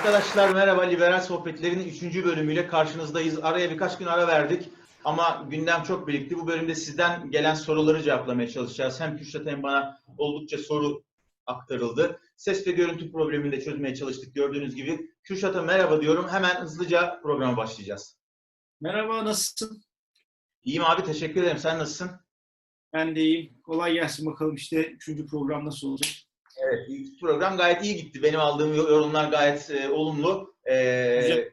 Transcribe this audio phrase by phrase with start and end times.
[0.00, 0.82] Arkadaşlar merhaba.
[0.82, 2.24] Liberal Sohbetler'in 3.
[2.24, 3.38] bölümüyle karşınızdayız.
[3.38, 4.68] Araya birkaç gün ara verdik
[5.04, 6.36] ama gündem çok birikti.
[6.36, 9.00] Bu bölümde sizden gelen soruları cevaplamaya çalışacağız.
[9.00, 11.02] Hem Kürşat hem bana oldukça soru
[11.46, 12.20] aktarıldı.
[12.36, 15.10] Ses ve görüntü problemini de çözmeye çalıştık gördüğünüz gibi.
[15.24, 16.28] Kürşat'a merhaba diyorum.
[16.28, 18.16] Hemen hızlıca programa başlayacağız.
[18.80, 19.82] Merhaba, nasılsın?
[20.62, 21.58] İyiyim abi teşekkür ederim.
[21.58, 22.10] Sen nasılsın?
[22.92, 23.62] Ben de iyiyim.
[23.62, 26.10] Kolay gelsin bakalım işte üçüncü program nasıl olacak?
[26.56, 26.88] Evet,
[27.20, 28.22] program gayet iyi gitti.
[28.22, 30.54] Benim aldığım yorumlar gayet e, olumlu.
[30.64, 30.74] E,
[31.20, 31.50] Güzel.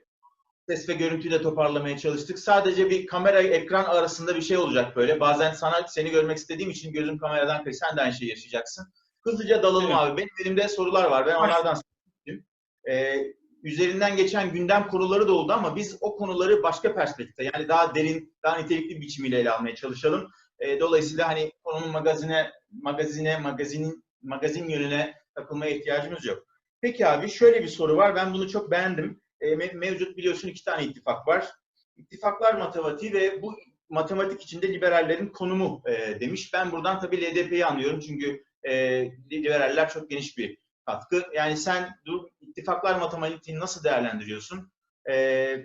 [0.70, 2.40] ses ve görüntüyü de toparlamaya çalıştık.
[2.40, 5.20] Sadece bir kamera ekran arasında bir şey olacak böyle.
[5.20, 7.80] Bazen sana seni görmek istediğim için gözüm kameradan kayıyor.
[7.88, 8.88] Sen de aynı şeyi yaşayacaksın.
[9.22, 9.96] Hızlıca dalalım Evet.
[9.98, 10.18] abi.
[10.18, 11.26] Benim elimde sorular var.
[11.26, 11.82] Ben onlardan
[12.26, 12.46] sorayım.
[12.90, 13.18] E,
[13.64, 18.34] üzerinden geçen gündem konuları da oldu ama biz o konuları başka perspektifte yani daha derin,
[18.44, 20.28] daha nitelikli biçimiyle ele almaya çalışalım.
[20.60, 26.44] E, dolayısıyla hani konunun magazine, magazine, magazinin, magazin yönüne takılmaya ihtiyacımız yok.
[26.82, 28.16] Peki abi şöyle bir soru var.
[28.16, 29.22] Ben bunu çok beğendim.
[29.42, 31.48] E, me- mevcut biliyorsun iki tane ittifak var.
[31.96, 33.58] İttifaklar matematiği ve bu
[33.90, 36.54] matematik içinde liberallerin konumu e, demiş.
[36.54, 41.24] Ben buradan tabii LDP'yi anlıyorum çünkü e, liberaller çok geniş bir katkı.
[41.36, 44.72] Yani sen bu ittifaklar matematiğini nasıl değerlendiriyorsun?
[45.10, 45.58] E,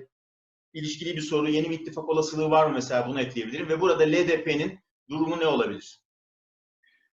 [0.73, 4.81] ilişkili bir soru, yeni bir ittifak olasılığı var mı mesela bunu ekleyebilirim ve burada LDP'nin
[5.11, 6.02] durumu ne olabilir?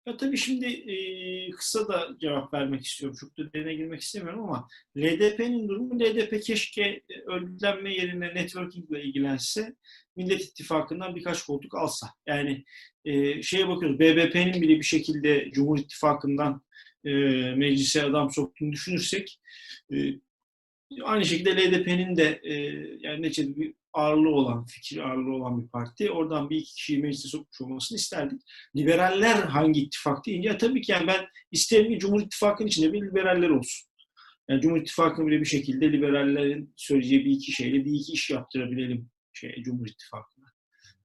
[0.05, 3.17] Ya tabii şimdi e, kısa da cevap vermek istiyorum.
[3.19, 9.03] Çok da derine girmek istemiyorum ama LDP'nin durumu LDP keşke e, örgütlenme yerine networking ile
[9.03, 9.75] ilgilense
[10.15, 12.07] Millet İttifakı'ndan birkaç koltuk alsa.
[12.27, 12.65] Yani
[13.05, 16.61] e, şeye bakıyoruz BBP'nin bile bir şekilde Cumhur İttifakı'ndan
[17.05, 17.11] e,
[17.55, 19.39] meclise adam soktuğunu düşünürsek
[19.93, 19.97] e,
[21.03, 22.53] aynı şekilde LDP'nin de e,
[22.99, 26.11] yani neticede bir ağırlığı olan, fikir ağırlığı olan bir parti.
[26.11, 28.41] Oradan bir iki kişiyi meclise sokmuş olmasını isterdik.
[28.75, 33.49] Liberaller hangi ittifak deyince tabii ki yani ben isterim ki Cumhur İttifakı'nın içinde bir liberaller
[33.49, 33.89] olsun.
[34.49, 39.09] Yani Cumhur İttifakı'nı bile bir şekilde liberallerin söyleyeceği bir iki şeyle bir iki iş yaptırabilelim
[39.33, 40.45] şey, Cumhur İttifakı'na.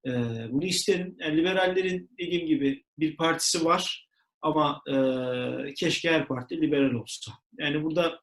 [0.07, 1.15] Ee, bunu isterim.
[1.19, 4.07] Yani liberallerin dediğim gibi bir partisi var
[4.41, 4.95] ama e,
[5.73, 7.31] keşke her parti liberal olsa.
[7.59, 8.19] Yani burada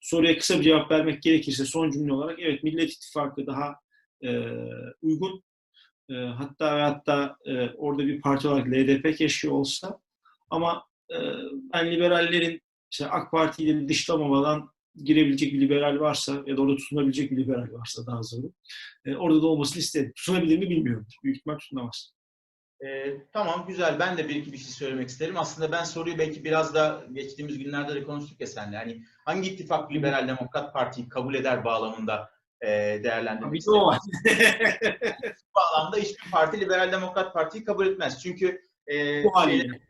[0.00, 3.74] soruya kısa bir cevap vermek gerekirse son cümle olarak evet Millet İttifakı daha
[4.22, 4.30] e,
[5.02, 5.42] uygun.
[6.10, 10.00] E, hatta ve hatta e, orada bir parti olarak LDP keşke olsa.
[10.50, 11.16] Ama e,
[11.74, 14.70] ben liberallerin işte AK Parti'yi de dışlamamadan
[15.04, 18.50] girebilecek bir liberal varsa ya da orada tutunabilecek bir liberal varsa daha zor.
[19.04, 20.12] E, orada da olmasını isterim.
[20.16, 21.06] Tutunabilir mi bilmiyorum.
[21.24, 22.14] Büyük ihtimal tutunamaz.
[22.84, 23.98] Ee, tamam güzel.
[23.98, 25.38] Ben de bir iki bir şey söylemek isterim.
[25.38, 28.76] Aslında ben soruyu belki biraz da geçtiğimiz günlerde de konuştuk ya seninle.
[28.76, 32.41] Hani hangi ittifak Liberal Demokrat Parti'yi kabul eder bağlamında e,
[33.04, 33.78] değerlendirmek Bir de isterim.
[33.80, 33.98] o var.
[35.32, 38.22] Bu bağlamda hiçbir parti Liberal Demokrat Parti'yi kabul etmez.
[38.22, 38.60] Çünkü
[38.92, 39.80] e, Bu haliyle.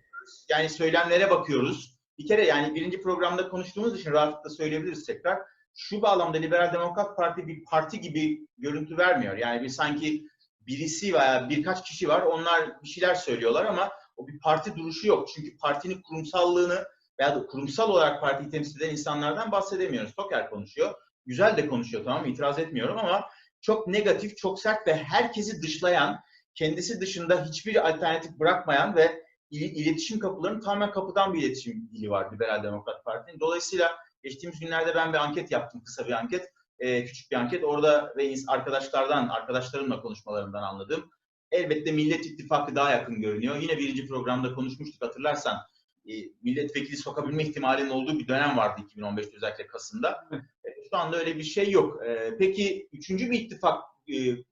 [0.51, 1.99] yani söylemlere bakıyoruz.
[2.19, 5.39] Bir kere yani birinci programda konuştuğumuz için rahatlıkla söyleyebiliriz tekrar.
[5.75, 9.37] Şu bağlamda Liberal Demokrat Parti bir parti gibi görüntü vermiyor.
[9.37, 10.27] Yani bir sanki
[10.61, 12.23] birisi veya birkaç kişi var.
[12.23, 15.29] Onlar bir şeyler söylüyorlar ama o bir parti duruşu yok.
[15.35, 16.85] Çünkü partinin kurumsallığını
[17.21, 20.15] veya da kurumsal olarak partiyi temsil eden insanlardan bahsedemiyoruz.
[20.15, 20.95] Toker konuşuyor.
[21.27, 22.29] Güzel de konuşuyor tamam mı?
[22.29, 23.29] İtiraz etmiyorum ama
[23.61, 26.21] çok negatif, çok sert ve herkesi dışlayan,
[26.55, 32.33] kendisi dışında hiçbir alternatif bırakmayan ve il- iletişim kapılarının tamamen kapıdan bir iletişim dili var
[32.33, 33.41] Liberal Demokrat Parti'nin.
[33.41, 37.65] Dolayısıyla geçtiğimiz günlerde ben bir anket yaptım, kısa bir anket, e, küçük bir anket.
[37.65, 41.11] Orada ve ins- arkadaşlardan, arkadaşlarımla konuşmalarından anladım.
[41.51, 43.57] Elbette Millet İttifakı daha yakın görünüyor.
[43.57, 45.59] Yine birinci programda konuşmuştuk hatırlarsan.
[46.09, 50.29] E, milletvekili sokabilme ihtimalinin olduğu bir dönem vardı 2015'te özellikle Kasım'da.
[50.65, 52.07] E, şu anda öyle bir şey yok.
[52.07, 53.83] E, peki üçüncü bir ittifak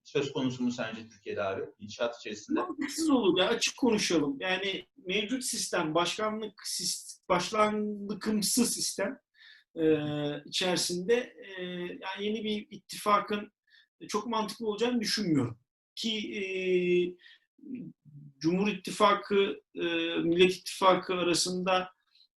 [0.04, 1.62] söz konusu mu sence Türkiye'de abi?
[1.78, 2.60] İnşaat içerisinde.
[2.60, 4.36] Mantıksız olur ya açık konuşalım.
[4.40, 9.20] Yani mevcut sistem, başkanlık sis- başlandıkımsı sistem
[10.44, 11.36] içerisinde
[12.00, 13.52] yani yeni bir ittifakın
[14.08, 15.58] çok mantıklı olacağını düşünmüyorum.
[15.94, 17.16] Ki
[18.40, 19.84] Cumhur İttifakı, e,
[20.18, 21.90] Millet İttifakı arasında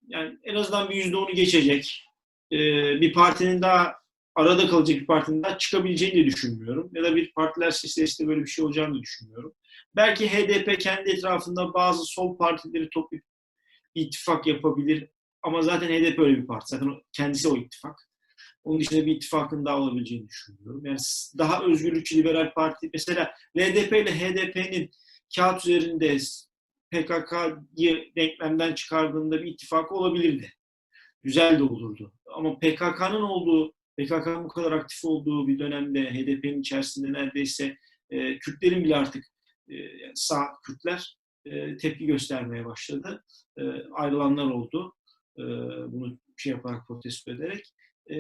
[0.08, 2.06] yani en azından bir yüzde onu geçecek
[2.52, 2.58] e,
[3.02, 3.96] bir partinin daha
[4.36, 6.90] arada kalacak bir partinin daha çıkabileceğini de düşünmüyorum.
[6.94, 9.54] Ya da bir partiler silsilesinde böyle bir şey olacağını da düşünmüyorum.
[9.96, 13.26] Belki HDP kendi etrafında bazı sol partileri toplayıp
[13.96, 15.10] ittifak yapabilir.
[15.44, 16.66] Ama zaten HDP öyle bir parti.
[16.68, 18.10] Zaten kendisi o ittifak.
[18.64, 20.86] Onun dışında bir ittifakın daha olabileceğini düşünüyorum.
[20.86, 20.98] Yani
[21.38, 22.90] daha özgürlükçü liberal parti.
[22.94, 24.92] Mesela LDP ile HDP'nin
[25.36, 26.18] kağıt üzerinde
[26.92, 30.50] PKK'yı denklemden çıkardığında bir ittifak olabilirdi.
[31.24, 32.14] Güzel de olurdu.
[32.36, 37.78] Ama PKK'nın olduğu, PKK'nın bu kadar aktif olduğu bir dönemde HDP'nin içerisinde neredeyse
[38.10, 39.26] e, Kürtlerin bile artık
[39.70, 39.76] e,
[40.16, 43.24] sağ Kürtler e, tepki göstermeye başladı.
[43.58, 43.62] E,
[43.94, 44.94] ayrılanlar oldu.
[45.38, 45.44] E,
[45.92, 47.74] bunu şey yaparak protesto ederek.
[48.10, 48.16] E,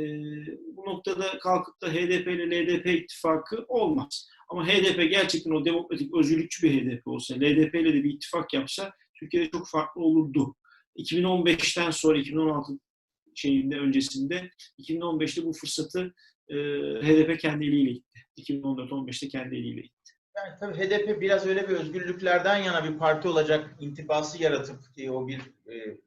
[0.75, 4.29] bu noktada kalkıp da HDP ile LDP ittifakı olmaz.
[4.49, 8.93] Ama HDP gerçekten o demokratik, özgürlükçü bir HDP olsa, LDP ile de bir ittifak yapsa
[9.19, 10.55] Türkiye'de çok farklı olurdu.
[10.97, 12.73] 2015'ten sonra 2016
[13.35, 14.49] şeyinde öncesinde
[14.79, 16.13] 2015'te bu fırsatı
[16.49, 16.55] e,
[17.01, 18.19] HDP kendi eliyle gitti.
[18.37, 20.13] 2014-15'te kendi eliyle gitti.
[20.37, 25.27] Yani tabii HDP biraz öyle bir özgürlüklerden yana bir parti olacak intibası yaratıp ki o
[25.27, 25.97] bir e,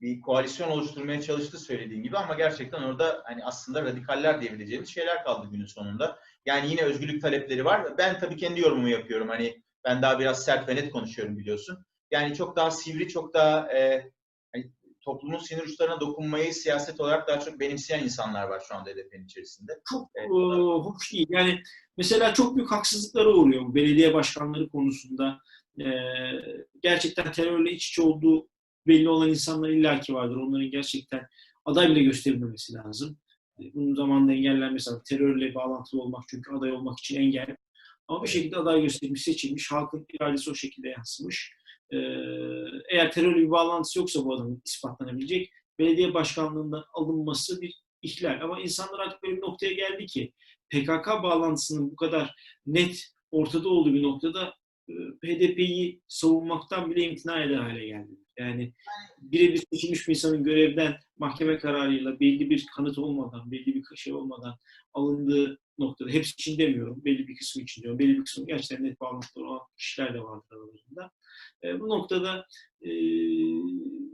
[0.00, 5.48] bir koalisyon oluşturmaya çalıştı söylediğin gibi ama gerçekten orada hani aslında radikaller diyebileceğimiz şeyler kaldı
[5.50, 6.18] günün sonunda.
[6.46, 7.98] Yani yine özgürlük talepleri var.
[7.98, 9.28] Ben tabii kendi yorumumu yapıyorum.
[9.28, 11.84] Hani ben daha biraz sert ve net konuşuyorum biliyorsun.
[12.10, 14.10] Yani çok daha sivri, çok daha e,
[14.54, 19.24] hani toplumun sinir uçlarına dokunmayı siyaset olarak daha çok benimseyen insanlar var şu anda HDP'nin
[19.24, 19.72] içerisinde.
[19.90, 20.28] Çok evet.
[20.28, 21.26] e, hoş değil.
[21.30, 21.62] Yani
[21.96, 25.38] mesela çok büyük haksızlıklara uğruyor belediye başkanları konusunda.
[25.80, 25.86] E,
[26.82, 28.48] gerçekten terörle iç içe olduğu
[28.90, 30.36] belli olan insanlar illaki vardır.
[30.36, 31.26] Onların gerçekten
[31.64, 33.18] aday bile gösterilmemesi lazım.
[33.60, 35.02] E, bunun zamanında engellenmesi lazım.
[35.08, 37.56] Terörle bağlantılı olmak çünkü aday olmak için engel.
[38.08, 41.52] Ama bir şekilde aday gösterilmiş, seçilmiş, halkın iradesi o şekilde yansımış.
[41.92, 41.96] Ee,
[42.90, 48.40] eğer terörle bir bağlantısı yoksa bu adamın ispatlanabilecek, belediye başkanlığından alınması bir ihlal.
[48.42, 50.32] Ama insanlar artık böyle bir noktaya geldi ki
[50.70, 52.34] PKK bağlantısının bu kadar
[52.66, 54.54] net ortada olduğu bir noktada
[54.88, 54.92] e,
[55.24, 58.12] HDP'yi savunmaktan bile imtina eder hale geldi.
[58.40, 58.72] Yani
[59.20, 64.56] birebir seçilmiş bir insanın görevden mahkeme kararıyla belli bir kanıt olmadan, belli bir şey olmadan
[64.94, 69.00] alındığı noktada, hepsi için demiyorum, belli bir kısmı için diyorum, belli bir kısmı gerçekten net
[69.00, 71.10] bağlantıları olan kişiler de vardır aralarında.
[71.64, 72.46] E, bu noktada
[72.82, 72.90] e,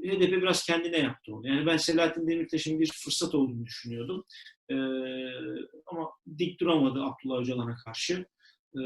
[0.09, 1.49] HDP biraz kendine yaptı onu.
[1.49, 4.25] Yani ben Selahattin Demirtaş'ın bir fırsat olduğunu düşünüyordum.
[4.71, 4.75] E,
[5.87, 8.27] ama dik duramadı Abdullah Öcalan'a karşı.
[8.75, 8.83] E,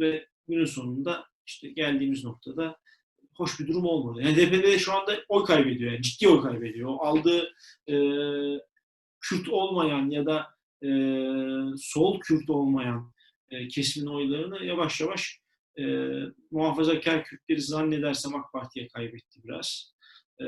[0.00, 2.76] ve günün sonunda işte geldiğimiz noktada
[3.38, 4.22] hoş bir durum olmadı.
[4.22, 5.92] Yani HDP'de şu anda oy kaybediyor.
[5.92, 6.96] Yani ciddi oy kaybediyor.
[6.98, 7.54] Aldığı
[7.88, 7.94] e,
[9.20, 10.46] Kürt olmayan ya da
[10.82, 10.88] e,
[11.76, 13.12] sol Kürt olmayan
[13.50, 15.40] e, kesimin oylarını yavaş yavaş
[15.78, 15.84] e,
[16.50, 19.94] muhafazakar Kürtleri zannedersem AK Parti'ye kaybetti biraz.
[20.40, 20.46] E,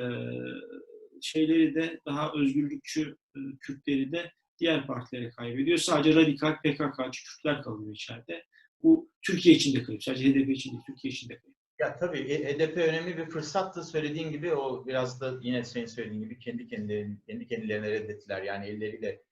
[1.22, 5.78] şeyleri de daha özgürlükçü e, Kürtleri de diğer partilere kaybediyor.
[5.78, 8.44] Sadece radikal PKK'cı Kürtler kalıyor içeride.
[8.82, 10.02] Bu Türkiye için de kayıp.
[10.02, 11.60] Sadece HDP için değil, Türkiye için de kayıp.
[11.81, 16.38] Ya tabii HDP önemli bir fırsattı söylediğin gibi o biraz da yine senin söylediğin gibi
[16.38, 19.23] kendi kendilerini kendi kendilerine reddettiler yani elleriyle.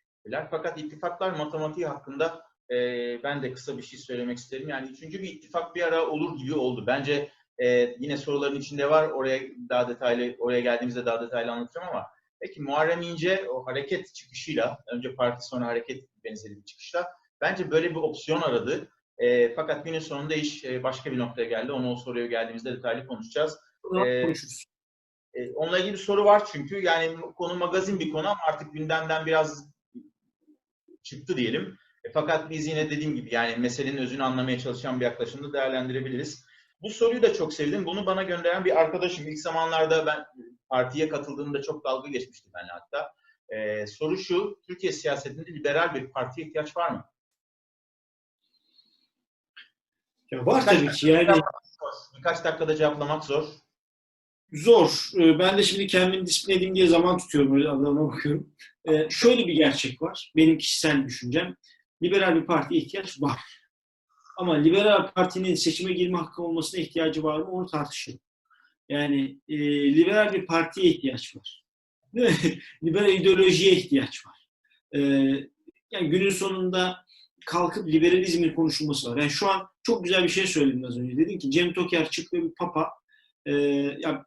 [0.50, 2.75] Fakat ittifaklar matematiği hakkında e,
[3.23, 4.69] ben de kısa bir şey söylemek isterim.
[4.69, 6.85] Yani üçüncü bir ittifak bir ara olur gibi oldu.
[6.87, 9.09] Bence e, yine soruların içinde var.
[9.09, 12.06] Oraya daha detaylı, oraya geldiğimizde daha detaylı anlatacağım ama
[12.41, 17.91] peki Muharrem İnce o hareket çıkışıyla, önce parti sonra hareket benzeri bir çıkışla bence böyle
[17.91, 18.89] bir opsiyon aradı.
[19.19, 21.73] E, fakat günün sonunda iş e, başka bir noktaya geldi.
[21.73, 23.59] Onu o soruya geldiğimizde detaylı konuşacağız.
[24.06, 24.65] E, konuşuruz.
[25.35, 26.82] E, onunla ilgili bir soru var çünkü.
[26.82, 29.70] Yani konu magazin bir konu ama artık gündemden biraz
[31.03, 31.79] çıktı diyelim.
[32.05, 36.44] E, fakat biz yine dediğim gibi yani meselenin özünü anlamaya çalışan bir yaklaşımda değerlendirebiliriz.
[36.82, 37.87] Bu soruyu da çok sevdim.
[37.87, 39.29] Bunu bana gönderen bir arkadaşım.
[39.29, 40.25] İlk zamanlarda ben
[40.69, 43.12] partiye katıldığımda çok dalga geçmişti benimle hatta.
[43.49, 47.05] Ee, soru şu, Türkiye siyasetinde liberal bir partiye ihtiyaç var mı?
[50.31, 51.41] Ya var birkaç tabii ki yani.
[52.19, 53.45] Birkaç dakikada cevaplamak zor.
[54.53, 55.11] Zor.
[55.21, 57.57] Ee, ben de şimdi kendimi disiplin edeyim diye zaman tutuyorum.
[57.57, 58.55] Öyle adama bakıyorum.
[58.89, 60.32] Ee, şöyle bir gerçek var.
[60.37, 61.55] Benim kişisel düşüncem
[62.03, 63.41] liberal bir partiye ihtiyaç var.
[64.39, 68.20] Ama liberal partinin seçime girme hakkı olmasına ihtiyacı var mı onu tartışırım.
[68.89, 69.58] Yani e,
[69.94, 71.65] liberal bir partiye ihtiyaç var.
[72.85, 74.49] liberal ideolojiye ihtiyaç var.
[74.94, 75.01] E,
[75.91, 77.05] yani günün sonunda
[77.47, 79.17] kalkıp liberalizmin konuşulması var.
[79.17, 81.17] Yani şu an çok güzel bir şey söyledin az önce.
[81.17, 82.91] Dedin ki Cem Toker çıktı bir papa.
[83.47, 83.53] E,
[83.99, 84.27] ya,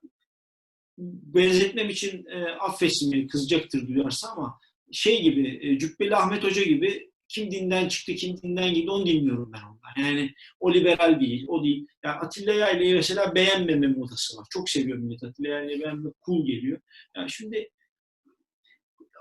[0.98, 4.60] benzetmem için e, affetsin beni kızacaktır duyarsa ama
[4.92, 9.52] şey gibi e, Cübbeli Ahmet Hoca gibi kim dinden çıktı, kim dinden girdi onu dinliyorum
[9.54, 10.10] ben ondan.
[10.10, 11.88] Yani o liberal değil, o değil.
[12.04, 14.46] Yani Atilla Yaylı'yı mesela beğenmeme modası var.
[14.50, 16.82] Çok seviyorum millet Atilla Yaylı'yı beğenme cool geliyor.
[17.18, 17.70] Yani şimdi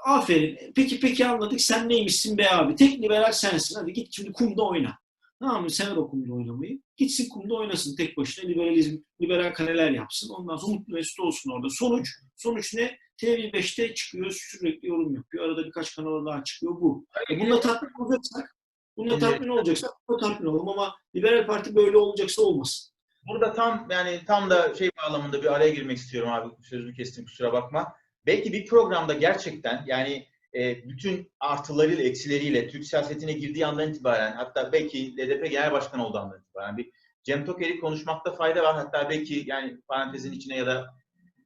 [0.04, 0.72] aferin.
[0.76, 1.60] Peki peki anladık.
[1.60, 2.74] Sen neymişsin be abi?
[2.74, 3.74] Tek liberal sensin.
[3.74, 4.98] Hadi git şimdi kumda oyna.
[5.40, 5.70] Tamam mı?
[5.70, 6.80] Sever o kumda oynamayı.
[6.96, 8.48] Gitsin kumda oynasın tek başına.
[8.50, 10.28] Liberalizm, liberal kareler yapsın.
[10.34, 11.68] Ondan sonra mutlu mesut olsun orada.
[11.70, 12.98] Sonuç, sonuç ne?
[13.22, 15.44] TV5'te çıkıyor, sürekli yorum yapıyor.
[15.44, 17.06] Arada birkaç kanala daha çıkıyor bu.
[17.30, 18.56] E bununla tatmin olacaksak,
[18.96, 22.94] bununla tatmin olacaksak bununla tatmin olalım ama Liberal Parti böyle olacaksa olmasın.
[23.28, 26.54] Burada tam yani tam da şey bağlamında bir araya girmek istiyorum abi.
[26.62, 27.92] Sözünü kestim kusura bakma.
[28.26, 34.72] Belki bir programda gerçekten yani e, bütün artılarıyla eksileriyle Türk siyasetine girdiği andan itibaren hatta
[34.72, 36.90] belki LDP Genel Başkanı olduğu andan itibaren bir
[37.22, 38.74] Cem Toker'i konuşmakta fayda var.
[38.74, 40.94] Hatta belki yani parantezin içine ya da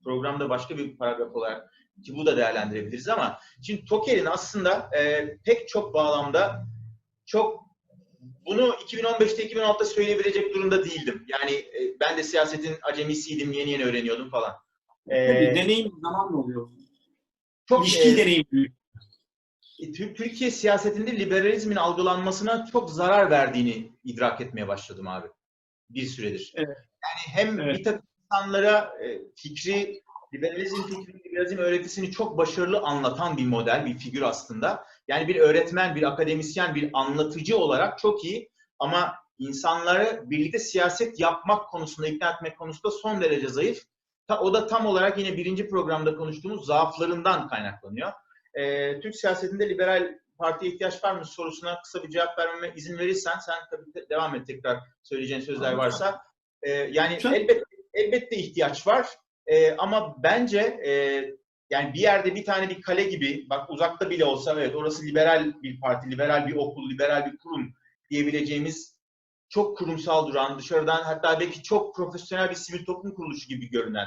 [0.05, 1.71] programda başka bir paragraf olarak
[2.05, 6.67] ki bu da değerlendirebiliriz ama şimdi Toker'in aslında e, pek çok bağlamda
[7.27, 7.65] çok
[8.47, 11.27] bunu 2015'te 2016'da söyleyebilecek durumda değildim.
[11.29, 14.55] Yani e, ben de siyasetin acemisiydim, yeni yeni öğreniyordum falan.
[15.09, 16.71] E, Tabii, deneyim zamanla oluyor.
[17.69, 18.47] Çok İlişki e, deneyim.
[19.93, 25.29] Türkiye siyasetinde liberalizmin algılanmasına çok zarar verdiğini idrak etmeye başladım abi.
[25.91, 26.53] Bir süredir.
[26.57, 26.79] Evet.
[27.03, 27.79] Yani hem evet.
[27.79, 30.03] bir takım insanlara e, fikri,
[30.35, 34.85] liberalizm fikri, liberalizm öğretisini çok başarılı anlatan bir model, bir figür aslında.
[35.09, 41.69] Yani bir öğretmen, bir akademisyen, bir anlatıcı olarak çok iyi ama insanları birlikte siyaset yapmak
[41.69, 43.83] konusunda, ikna etmek konusunda son derece zayıf.
[44.41, 48.13] O da tam olarak yine birinci programda konuştuğumuz zaaflarından kaynaklanıyor.
[48.55, 53.39] Ee, Türk siyasetinde liberal partiye ihtiyaç var mı sorusuna kısa bir cevap vermeme izin verirsen
[53.39, 56.23] sen tabii devam et tekrar söyleyeceğin sözler varsa.
[56.63, 59.07] Ee, yani elbette elbette ihtiyaç var.
[59.47, 60.91] Ee, ama bence e,
[61.71, 65.63] yani bir yerde bir tane bir kale gibi bak uzakta bile olsa evet orası liberal
[65.63, 67.75] bir parti, liberal bir okul, liberal bir kurum
[68.11, 68.95] diyebileceğimiz
[69.49, 74.07] çok kurumsal duran, dışarıdan hatta belki çok profesyonel bir sivil toplum kuruluşu gibi görünen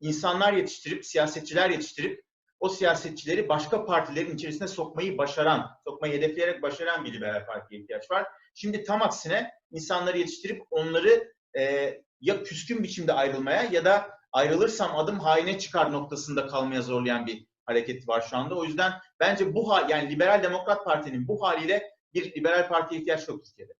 [0.00, 2.25] insanlar yetiştirip, siyasetçiler yetiştirip
[2.60, 8.26] o siyasetçileri başka partilerin içerisine sokmayı başaran, sokmayı hedefleyerek başaran bir liberal partiye ihtiyaç var.
[8.54, 15.18] Şimdi tam aksine insanları yetiştirip onları e, ya küskün biçimde ayrılmaya ya da ayrılırsam adım
[15.20, 18.54] haine çıkar noktasında kalmaya zorlayan bir hareket var şu anda.
[18.54, 23.28] O yüzden bence bu hal, yani Liberal Demokrat Parti'nin bu haliyle bir liberal partiye ihtiyaç
[23.28, 23.72] yok Türkiye'de.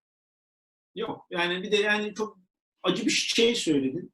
[0.95, 1.27] Yok.
[1.31, 2.39] Yani bir de yani çok
[2.83, 4.13] acı bir şey söyledin.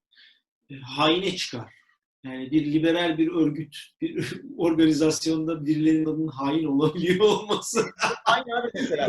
[0.71, 1.82] E, haine çıkar.
[2.25, 7.85] Yani bir liberal bir örgüt, bir organizasyonda birilerinin adının hain olabiliyor olması.
[8.25, 9.09] Aynı abi mesela.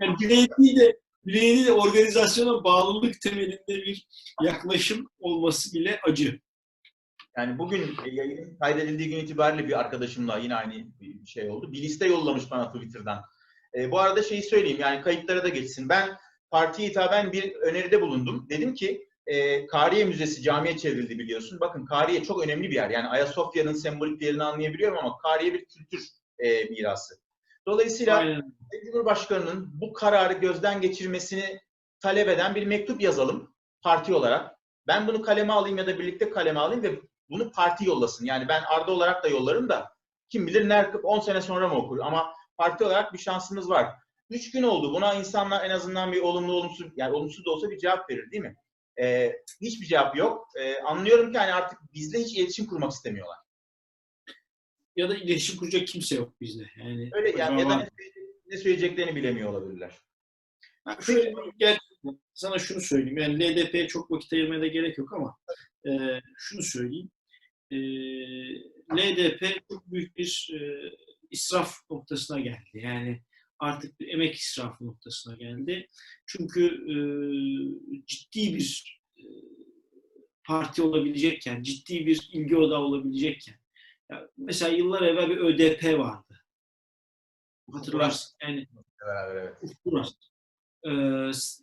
[0.00, 4.06] Yani bireyi de, bireyi de organizasyona bağlılık temelinde bir
[4.42, 6.40] yaklaşım olması bile acı.
[7.36, 11.72] Yani bugün yayının kaydedildiği gün itibariyle bir arkadaşımla yine aynı bir şey oldu.
[11.72, 13.22] Bir liste yollamış bana Twitter'dan.
[13.78, 15.88] E, bu arada şeyi söyleyeyim yani kayıtlara da geçsin.
[15.88, 16.16] Ben
[16.50, 18.46] partiye hitaben bir öneride bulundum.
[18.50, 21.60] Dedim ki e, Kariye Müzesi camiye çevrildi biliyorsun.
[21.60, 22.90] Bakın Kariye çok önemli bir yer.
[22.90, 27.14] Yani Ayasofya'nın sembolik değerini anlayabiliyorum ama Kariye bir kültür e, mirası.
[27.66, 28.56] Dolayısıyla Aynen.
[28.84, 31.60] Cumhurbaşkanı'nın bu kararı gözden geçirmesini
[32.00, 34.58] talep eden bir mektup yazalım parti olarak.
[34.86, 37.00] Ben bunu kaleme alayım ya da birlikte kaleme alayım ve
[37.30, 38.24] bunu parti yollasın.
[38.24, 39.92] Yani ben Arda olarak da yollarım da
[40.28, 43.94] kim bilir nerede 10 sene sonra mı okur ama parti olarak bir şansımız var.
[44.30, 44.92] Üç gün oldu.
[44.94, 48.42] Buna insanlar en azından bir olumlu olumsuz yani olumsuz da olsa bir cevap verir değil
[48.42, 48.56] mi?
[49.00, 50.48] E, hiçbir cevap yok.
[50.58, 53.38] E, anlıyorum ki hani artık bizle hiç iletişim kurmak istemiyorlar.
[54.96, 56.64] Ya da iletişim kuracak kimse yok bizde.
[56.76, 57.88] Yani Öyle yani ya da ne,
[58.46, 59.98] ne söyleyeceklerini bilemiyor olabilirler.
[60.84, 63.18] Ha, şöyle, gerçekten sana şunu söyleyeyim.
[63.18, 65.36] Yani LDP'ye çok vakit ayırmaya da gerek yok ama
[65.86, 67.10] e, şunu söyleyeyim.
[67.70, 67.76] E,
[68.96, 70.60] LDP çok büyük bir e,
[71.30, 72.70] israf noktasına geldi.
[72.72, 73.22] Yani
[73.62, 75.88] artık bir emek israfı noktasına geldi.
[76.26, 76.96] Çünkü e,
[78.06, 79.24] ciddi bir e,
[80.44, 83.54] parti olabilecekken, ciddi bir ilgi odağı olabilecekken.
[84.10, 86.34] Ya mesela yıllar evvel bir ÖDP vardı.
[87.72, 88.36] Hatırlarsın.
[88.42, 88.66] Yani
[89.30, 89.54] evet.
[89.62, 90.12] Ufkuras.
[90.84, 90.90] Ee,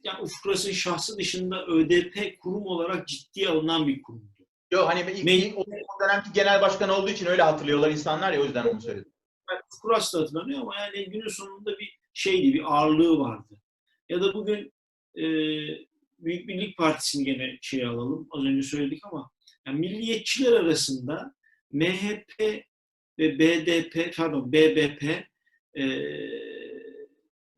[0.03, 4.46] yani Ufkuras'ın şahsı dışında ÖDP kurum olarak ciddiye alınan bir kurumdu.
[4.72, 5.65] Yok hani ilk, ilk o
[6.03, 9.13] dönemki genel başkan olduğu için öyle hatırlıyorlar insanlar ya o yüzden onu söyledim.
[9.82, 13.56] Kuras da hatırlanıyor ama yani günün sonunda bir şeydi, bir ağırlığı vardı.
[14.10, 14.74] Ya da bugün
[15.15, 15.24] e,
[16.20, 19.32] Büyük Birlik Partisi'ni gene şey alalım, az önce söyledik ama
[19.68, 21.36] yani milliyetçiler arasında
[21.72, 22.63] MHP
[23.20, 25.03] ve BDP, pardon BBP
[25.77, 25.86] e,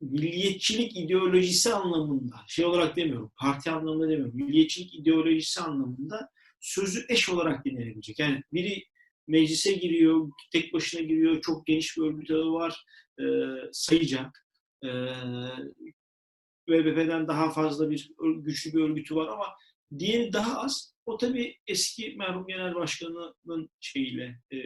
[0.01, 6.29] milliyetçilik ideolojisi anlamında, şey olarak demiyorum, parti anlamında demiyorum, milliyetçilik ideolojisi anlamında
[6.60, 8.19] sözü eş olarak dinlenebilecek.
[8.19, 8.83] Yani biri
[9.28, 12.86] meclise giriyor, tek başına giriyor, çok geniş bir örgüt ağı var,
[13.20, 13.25] e,
[13.72, 14.48] sayacak.
[14.84, 14.90] E,
[16.70, 19.46] VBP'den daha fazla bir güçlü bir örgütü var ama
[20.00, 20.96] diğeri daha az.
[21.06, 24.58] O tabii eski merhum genel başkanının şeyiyle e,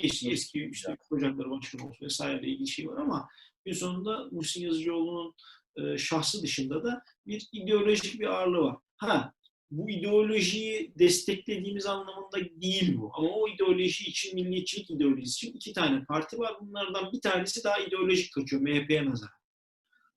[0.00, 3.28] eski, eski işte Ocakları Başkanı olsun vesaireyle ilgili şey var ama
[3.64, 5.34] gün sonunda Muhsin Yazıcıoğlu'nun
[5.76, 8.76] e, şahsı dışında da bir ideolojik bir ağırlığı var.
[8.96, 9.32] Ha
[9.70, 13.10] bu ideolojiyi desteklediğimiz anlamında değil bu.
[13.14, 16.56] Ama o ideoloji için, milliyetçilik ideolojisi için iki tane parti var.
[16.60, 19.36] Bunlardan bir tanesi daha ideolojik kaçıyor MHP'ye nazaran.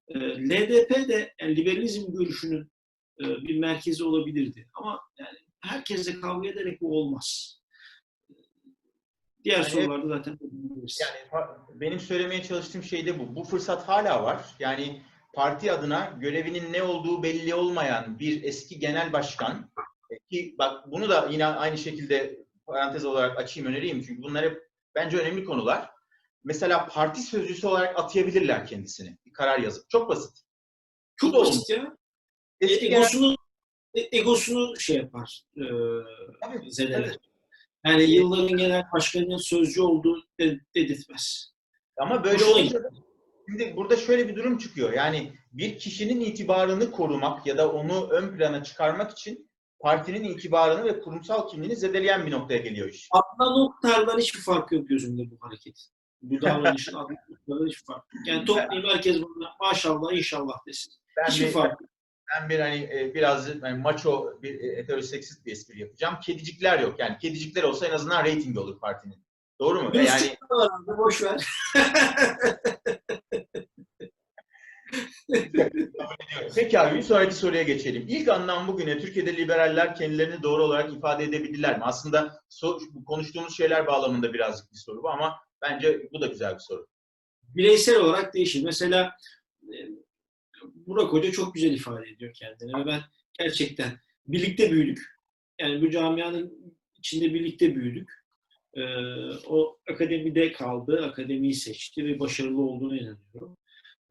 [0.08, 2.72] E, LDP de yani liberalizm görüşünün
[3.20, 4.68] e, bir merkezi olabilirdi.
[4.74, 7.60] Ama yani herkesle kavga ederek bu olmaz.
[9.44, 10.39] Diğer yani, sorularda zaten
[11.01, 13.36] yani benim söylemeye çalıştığım şey de bu.
[13.36, 14.46] Bu fırsat hala var.
[14.60, 15.01] Yani
[15.39, 19.72] parti adına görevinin ne olduğu belli olmayan bir eski genel başkan
[20.12, 24.69] E, ki bak bunu da yine aynı şekilde parantez olarak açayım önereyim çünkü bunlar hep
[24.96, 25.89] bence önemli konular.
[26.43, 29.17] Mesela parti sözcüsü olarak atayabilirler kendisini.
[29.25, 29.89] Bir karar yazıp.
[29.89, 30.38] Çok basit.
[31.15, 31.98] Çok basit ya.
[32.62, 33.36] E, Eski egosunu
[33.93, 35.43] e, egosunu şey yapar.
[35.58, 35.63] E,
[36.43, 37.03] Tabii, zedeler.
[37.08, 37.17] tabii.
[37.86, 41.53] Yani yılların genel başkanının sözcü olduğu de- dedirtmez.
[41.98, 42.89] Ama böyle Hoşuna olunca da
[43.50, 44.94] şimdi burada şöyle bir durum çıkıyor.
[44.94, 51.00] Yani bir kişinin itibarını korumak ya da onu ön plana çıkarmak için partinin itibarını ve
[51.00, 53.10] kurumsal kimliğini zedeleyen bir noktaya geliyor iş.
[53.12, 55.86] Adnan Oktar'dan hiçbir fark yok gözümde bu hareket.
[56.22, 58.27] Bu davranışın Adnan Oktar'dan hiçbir fark yok.
[58.27, 60.94] Yani toplayayım herkes bana maşallah inşallah desin.
[61.18, 61.89] Ben Hiçbir bir, fark yok.
[62.34, 66.15] ben bir hani e, biraz yani maço bir e, heteroseksist bir espri yapacağım.
[66.24, 67.00] Kedicikler yok.
[67.00, 69.25] Yani kedicikler olsa en azından reyting olur partinin.
[69.60, 69.94] Doğru mu?
[69.94, 70.38] Ve yani
[70.98, 71.48] boş ver.
[76.55, 78.05] Peki abi bir sonraki soruya geçelim.
[78.07, 81.83] İlk anlam bugüne Türkiye'de liberaller kendilerini doğru olarak ifade edebildiler mi?
[81.83, 82.41] Aslında
[83.05, 86.88] konuştuğumuz şeyler bağlamında birazcık bir soru bu ama bence bu da güzel bir soru.
[87.43, 88.63] Bireysel olarak değişir.
[88.63, 89.12] Mesela
[89.63, 89.77] e,
[90.63, 93.01] Burak Hoca çok güzel ifade ediyor kendini ve ben
[93.39, 95.05] gerçekten birlikte büyüdük.
[95.59, 98.19] Yani bu camianın içinde birlikte büyüdük.
[98.74, 98.81] Ee,
[99.48, 103.57] o akademide kaldı, akademiyi seçti ve başarılı olduğuna inanıyorum.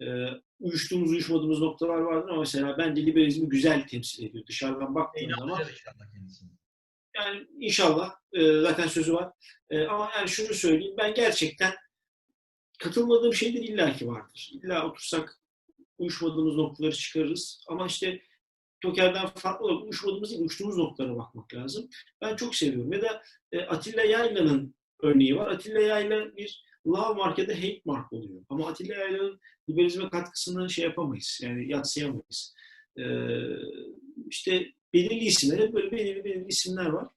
[0.02, 0.26] Ee,
[0.60, 4.46] uyuştuğumuz, uyuşmadığımız noktalar vardır ama mesela bence liberalizmi güzel temsil ediyor.
[4.46, 5.58] Dışarıdan baktığın zaman
[7.16, 9.32] yani inşallah e, zaten sözü var.
[9.70, 11.74] E, ama yani şunu söyleyeyim ben gerçekten
[12.78, 14.50] katılmadığım şeyler illaki vardır.
[14.52, 15.40] İlla otursak
[15.98, 17.64] uyuşmadığımız noktaları çıkarırız.
[17.68, 18.22] Ama işte
[18.80, 21.88] Toker'den farklı olarak uyuşmadığımız değil, uçtuğumuz noktalara bakmak lazım.
[22.20, 22.92] Ben çok seviyorum.
[22.92, 25.46] Ya da e, Atilla Yayla'nın örneği var.
[25.50, 28.42] Atilla Yayla bir love mark ya da hate mark oluyor.
[28.48, 29.40] Ama Atilla Yayla'nın
[29.70, 31.40] liberalizme katkısını şey yapamayız.
[31.42, 32.54] Yani yatsıyamayız.
[32.98, 33.04] E,
[34.28, 37.08] işte belirli isimler, böyle belirli belirli isimler var.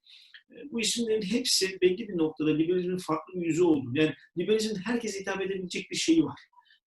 [0.50, 5.20] E, Bu isimlerin hepsi belli bir noktada liberalizmin farklı bir yüzü olduğunu, yani liberalizmin herkese
[5.20, 6.40] hitap edebilecek bir şeyi var.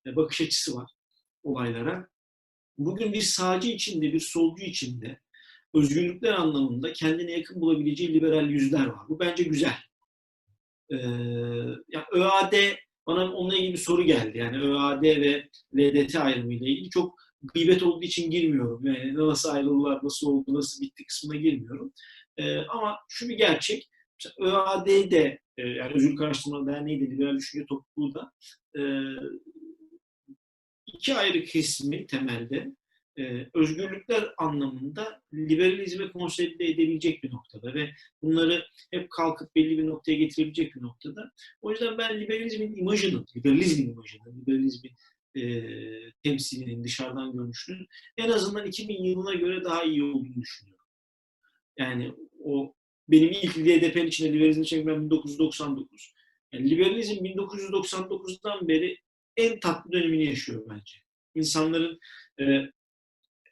[0.07, 0.91] E, Bakış açısı var
[1.43, 2.07] olaylara.
[2.77, 5.19] Bugün bir sağcı içinde, bir solcu içinde
[5.73, 9.09] özgürlükler anlamında kendine yakın bulabileceği liberal yüzler var.
[9.09, 9.75] Bu bence güzel.
[11.89, 12.53] Ya ÖAD
[13.07, 14.37] bana onunla ilgili bir soru geldi.
[14.37, 17.15] Yani ÖAD ve LDT ayrımı ile ilgili çok
[17.53, 18.85] gıybet olduğu için girmiyorum.
[18.85, 21.93] Yani nasıl ayrıldılar, nasıl oldu, nasıl bitti kısmına girmiyorum.
[22.37, 23.89] Ee, ama şu bir gerçek.
[24.39, 28.31] ÖAD'de e, yani Özgürlük Araştırma Derneği de Liberal Düşünce Topluluğu da
[28.77, 28.81] e,
[30.87, 32.67] iki ayrı kesimi temelde
[33.17, 37.89] e, özgürlükler anlamında liberalizme konsolide edebilecek bir noktada ve
[38.21, 41.31] bunları hep kalkıp belli bir noktaya getirebilecek bir noktada.
[41.61, 44.91] O yüzden ben liberalizmin imajının, liberalizmin imajının, liberalizmin
[45.35, 45.63] e,
[46.23, 50.85] temsilinin, dışarıdan görünüşünün en azından 2000 yılına göre daha iyi olduğunu düşünüyorum.
[51.79, 52.73] Yani o
[53.09, 56.13] benim ilk LDP'nin içinde liberalizmi çekmem 1999.
[56.53, 58.97] Yani liberalizm 1999'dan beri
[59.37, 60.99] en tatlı dönemini yaşıyor bence.
[61.35, 61.99] İnsanların
[62.39, 62.43] e,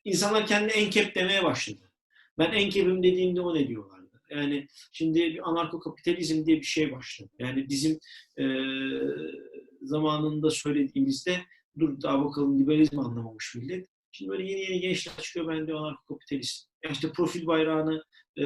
[0.06, 1.92] insanlar kendine enkep demeye başladı.
[2.38, 4.22] Ben enkebim dediğimde o ne diyorlardı.
[4.30, 7.30] Yani şimdi bir anarko-kapitalizm diye bir şey başladı.
[7.40, 8.00] Yani bizim
[8.40, 8.46] e,
[9.82, 11.38] zamanında söylediğimizde
[11.80, 13.88] dur daha bakalım liberalizmi anlamamış millet.
[14.12, 16.68] Şimdi böyle yeni yeni gençler çıkıyor ben de anarko-kapitalist.
[16.84, 18.04] Yani işte profil bayrağını
[18.38, 18.44] e,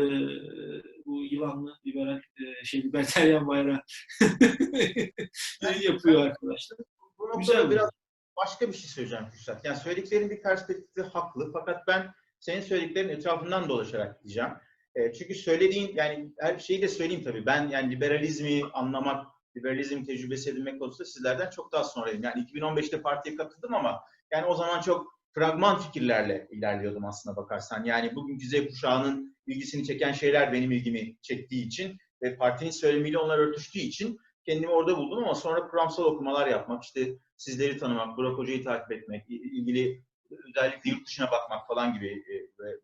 [1.06, 3.82] bu yılanlı liberal e, şey liberteryan bayrağı
[5.82, 6.80] yapıyor arkadaşlar.
[7.20, 7.90] Bu noktada Güzel biraz
[8.38, 9.66] başka bir şey söyleyeceğim Kürşat.
[9.66, 14.50] Yani söylediklerin bir perspektifi haklı fakat ben senin söylediklerin etrafından dolaşarak diyeceğim.
[14.96, 17.46] E, çünkü söylediğin yani her şeyi de söyleyeyim tabii.
[17.46, 19.26] Ben yani liberalizmi anlamak,
[19.58, 22.24] liberalizm tecrübesi edinmek konusunda sizlerden çok daha sonrayım.
[22.24, 27.84] Yani 2015'te partiye katıldım ama yani o zaman çok fragman fikirlerle ilerliyordum aslına bakarsan.
[27.84, 33.38] Yani bugünkü Z kuşağının ilgisini çeken şeyler benim ilgimi çektiği için ve partinin söylemiyle onlar
[33.38, 38.64] örtüştüğü için kendimi orada buldum ama sonra kuramsal okumalar yapmak, işte sizleri tanımak, Burak Hoca'yı
[38.64, 40.04] takip etmek, ilgili
[40.50, 42.34] özellikle yurt dışına bakmak falan gibi e,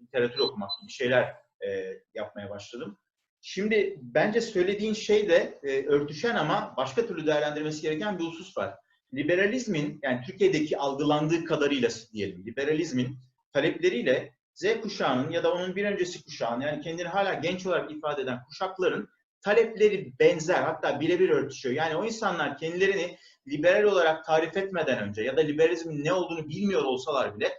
[0.03, 1.35] literatür okumak gibi şeyler
[1.67, 2.97] e, yapmaya başladım.
[3.41, 8.75] Şimdi bence söylediğin şey de e, örtüşen ama başka türlü değerlendirmesi gereken bir husus var.
[9.13, 13.17] Liberalizmin, yani Türkiye'deki algılandığı kadarıyla diyelim, liberalizmin
[13.53, 18.21] talepleriyle Z kuşağının ya da onun bir öncesi kuşağın, yani kendini hala genç olarak ifade
[18.21, 19.09] eden kuşakların
[19.43, 21.75] talepleri benzer, hatta birebir örtüşüyor.
[21.75, 26.83] Yani o insanlar kendilerini liberal olarak tarif etmeden önce ya da liberalizmin ne olduğunu bilmiyor
[26.83, 27.53] olsalar bile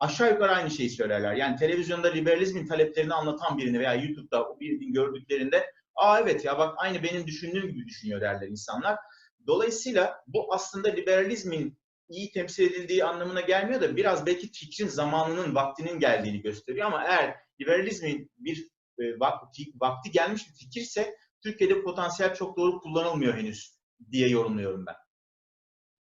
[0.00, 1.34] aşağı yukarı aynı şeyi söylerler.
[1.34, 7.02] Yani televizyonda liberalizmin taleplerini anlatan birini veya YouTube'da birini gördüklerinde aa evet ya bak aynı
[7.02, 8.98] benim düşündüğüm gibi düşünüyor derler insanlar.
[9.46, 16.00] Dolayısıyla bu aslında liberalizmin iyi temsil edildiği anlamına gelmiyor da biraz belki fikrin zamanının, vaktinin
[16.00, 22.56] geldiğini gösteriyor ama eğer liberalizmin bir e, vakti, vakti gelmiş bir fikirse Türkiye'de potansiyel çok
[22.56, 23.74] doğru kullanılmıyor henüz
[24.12, 24.94] diye yorumluyorum ben.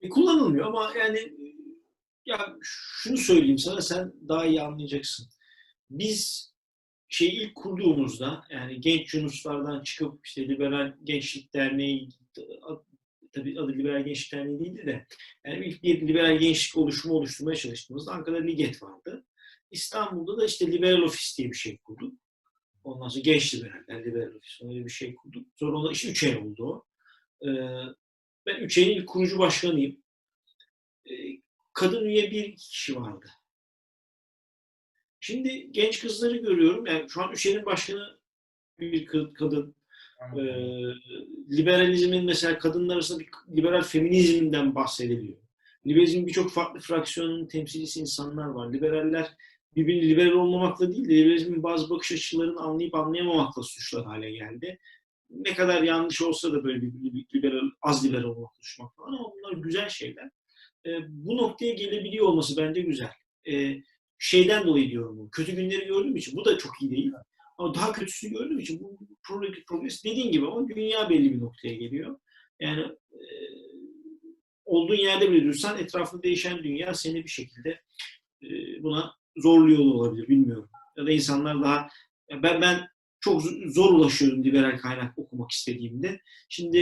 [0.02, 1.56] E, kullanılmıyor ama yani e,
[2.26, 5.30] ya şunu söyleyeyim sana sen daha iyi anlayacaksın.
[5.90, 6.54] Biz
[7.08, 12.10] şeyi ilk kurduğumuzda yani genç Yunuslardan çıkıp işte Liberal Gençlik Derneği
[13.32, 15.06] tabii adı Liberal Gençlik Derneği değildi de
[15.46, 19.26] yani ilk bir liberal gençlik oluşumu oluşturmaya çalıştığımızda Ankara'da Liget vardı.
[19.72, 22.23] İstanbul'da da işte Liberal Ofis diye bir şey kurduk.
[22.84, 25.48] Ondan sonra Genç Liberaller, Liberal Ofis öyle bir şey kurduk.
[25.56, 26.86] Sonra ona işte üç ay oldu o.
[27.48, 27.50] Ee,
[28.46, 29.98] ben Üçey'in ilk kurucu başkanıyım.
[31.10, 31.14] Ee,
[31.74, 33.30] kadın üye bir kişi vardı.
[35.20, 36.86] Şimdi genç kızları görüyorum.
[36.86, 38.20] Yani şu an Üçey'in başkanı
[38.80, 39.76] bir kadın.
[40.38, 40.44] Ee,
[41.52, 45.38] liberalizmin mesela kadınlar arasında bir liberal feminizmden bahsediliyor.
[45.88, 48.74] Liberalizmin birçok farklı fraksiyonun temsilcisi insanlar var.
[48.74, 49.38] Liberaller
[49.76, 54.80] birbirini liberal olmamakla değil de liberalizmin bazı bakış açılarını anlayıp anlayamamakla suçlar hale geldi.
[55.30, 59.64] Ne kadar yanlış olsa da böyle bir liberal, az liberal olmak suçmak falan ama bunlar
[59.64, 60.30] güzel şeyler.
[60.86, 63.12] E, bu noktaya gelebiliyor olması bence güzel.
[63.52, 63.78] E,
[64.20, 65.30] şeyden dolayı diyorum bu.
[65.30, 67.12] Kötü günleri gördüğüm için bu da çok iyi değil.
[67.58, 68.98] Ama daha kötüsünü gördüğüm için bu
[69.68, 72.20] progres dediğin gibi ama dünya belli bir noktaya geliyor.
[72.60, 72.82] Yani
[73.12, 73.24] e,
[74.66, 77.82] olduğun yerde bile dursan etrafında değişen dünya seni bir şekilde
[78.44, 78.48] e,
[78.84, 80.70] buna zorluyor olabilir bilmiyorum.
[80.98, 81.88] Ya da insanlar daha
[82.44, 82.88] ben ben
[83.20, 86.22] çok zor ulaşıyorum liberal kaynak okumak istediğimde.
[86.50, 86.80] Şimdi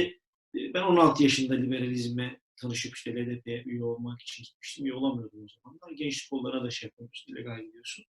[0.56, 4.86] e, ben 16 yaşında liberalizme tanışıp işte LDP üye olmak için gitmiştim.
[4.86, 5.98] Üye olamıyordum o zamanlar.
[5.98, 8.06] Gençlik kollarına da şey yapamıyorsun, illegal gidiyorsun.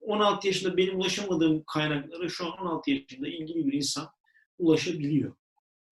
[0.00, 4.08] 16 yaşında benim ulaşamadığım kaynaklara şu an 16 yaşında ilgili bir insan
[4.58, 5.36] ulaşabiliyor.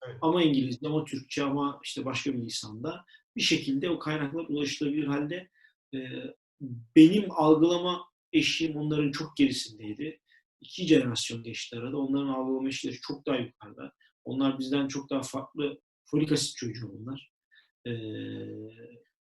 [0.06, 0.16] Evet.
[0.20, 3.04] Ama İngilizce, ama Türkçe, ama işte başka bir lisanda
[3.36, 5.48] bir şekilde o kaynaklar ulaşılabilir halde
[6.96, 10.20] benim algılama eşiğim onların çok gerisindeydi.
[10.60, 11.96] İki jenerasyon geçti arada.
[11.96, 13.92] Onların algılama eşiğleri çok daha yukarıda.
[14.24, 17.32] Onlar bizden çok daha farklı folik asit çocuğu onlar.
[17.86, 17.92] Ee,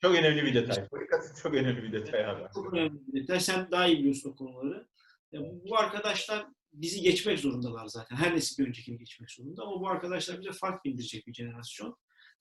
[0.03, 0.88] çok önemli bir detay.
[0.88, 2.42] Folik asit çok önemli bir detay abi.
[2.55, 3.40] Çok önemli bir detay.
[3.40, 4.88] Sen daha iyi biliyorsun o konuları.
[5.33, 8.16] Yani bu arkadaşlar bizi geçmek zorundalar zaten.
[8.16, 11.97] Her nesil bir öncekini geçmek zorunda ama bu arkadaşlar bize fark bildirecek bir jenerasyon.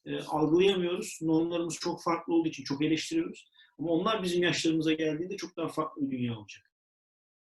[0.06, 1.20] E, algılayamıyoruz.
[1.22, 3.52] Normlarımız çok farklı olduğu için çok eleştiriyoruz.
[3.80, 6.72] Ama onlar bizim yaşlarımıza geldiğinde çok daha farklı bir dünya olacak.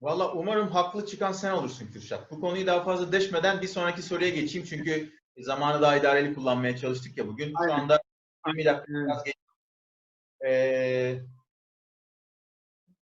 [0.01, 2.31] Valla umarım haklı çıkan sen olursun Kürşat.
[2.31, 4.67] Bu konuyu daha fazla deşmeden bir sonraki soruya geçeyim.
[4.67, 7.53] Çünkü zamanı daha idareli kullanmaya çalıştık ya bugün.
[7.55, 7.75] Aynen.
[7.75, 8.01] Şu anda
[8.47, 9.35] 20 dakika biraz geç.
[10.45, 11.19] Ee,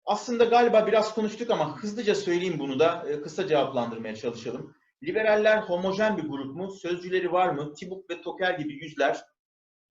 [0.05, 4.75] aslında galiba biraz konuştuk ama hızlıca söyleyeyim bunu da e, kısa cevaplandırmaya çalışalım.
[5.03, 6.71] Liberaller homojen bir grup mu?
[6.71, 7.73] Sözcüleri var mı?
[7.73, 9.25] Tibuk ve Toker gibi yüzler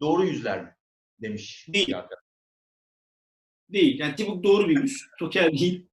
[0.01, 0.77] doğru yüzler mi?
[1.23, 1.67] Demiş.
[1.73, 1.97] Değil.
[3.69, 3.99] Değil.
[4.01, 5.07] Yani Tibuk doğru bir yüz.
[5.19, 5.87] Toker değil.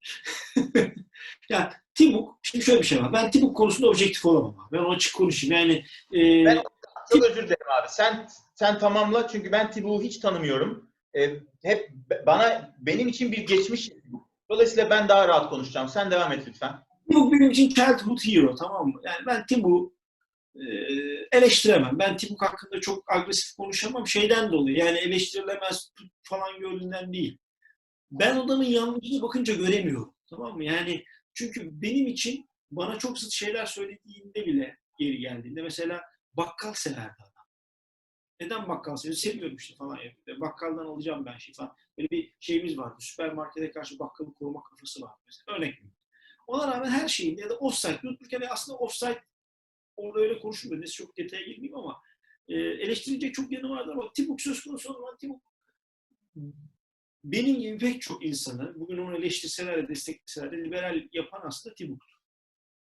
[1.49, 3.13] yani Tibuk, şimdi şöyle bir şey var.
[3.13, 4.69] Ben Tibuk konusunda objektif olamam.
[4.71, 5.55] Ben onu açık konuşayım.
[5.55, 6.63] Yani e, ben
[7.11, 7.87] çok özür dilerim abi.
[7.89, 10.89] Sen sen tamamla çünkü ben Tibuk'u hiç tanımıyorum.
[11.17, 11.29] E,
[11.63, 11.91] hep
[12.25, 13.91] bana benim için bir geçmiş.
[14.49, 15.89] Dolayısıyla ben daha rahat konuşacağım.
[15.89, 16.73] Sen devam et lütfen.
[17.09, 19.01] Tibuk benim için childhood hero tamam mı?
[19.03, 19.93] Yani ben Tibuk'u
[20.55, 20.63] e,
[21.31, 21.99] eleştiremem.
[21.99, 24.07] Ben Tibuk hakkında çok agresif konuşamam.
[24.07, 25.91] Şeyden dolayı yani eleştirilemez
[26.23, 27.37] falan gördüğünden değil.
[28.13, 30.15] Ben adamın yanlışını bakınca göremiyorum.
[30.29, 30.63] Tamam mı?
[30.63, 36.01] Yani çünkü benim için bana çok sık şeyler söylediğinde bile geri geldiğinde mesela
[36.33, 37.45] bakkal severdi adam.
[38.39, 39.17] Neden bakkal seviyor?
[39.17, 39.97] Seviyorum işte falan.
[40.39, 41.75] Bakkaldan alacağım ben şey falan.
[41.97, 42.95] Böyle bir şeyimiz vardı.
[42.99, 45.57] Süpermarkete karşı bakkalı koruma kafası var mesela.
[45.57, 45.91] Örnek mi?
[46.47, 49.23] Ona rağmen her şeyinde ya da offside dururken aslında offside
[49.95, 50.81] orada öyle konuşulmuyor.
[50.81, 52.01] Neyse çok detaya girmeyeyim ama
[52.47, 55.53] e, eleştirilecek çok yanı vardır ama Tibuk söz konusu olan Tibuk
[57.23, 62.15] benim gibi pek çok insanı bugün onu eleştirseler de destekleseler de liberal yapan aslında Tibuk'tu.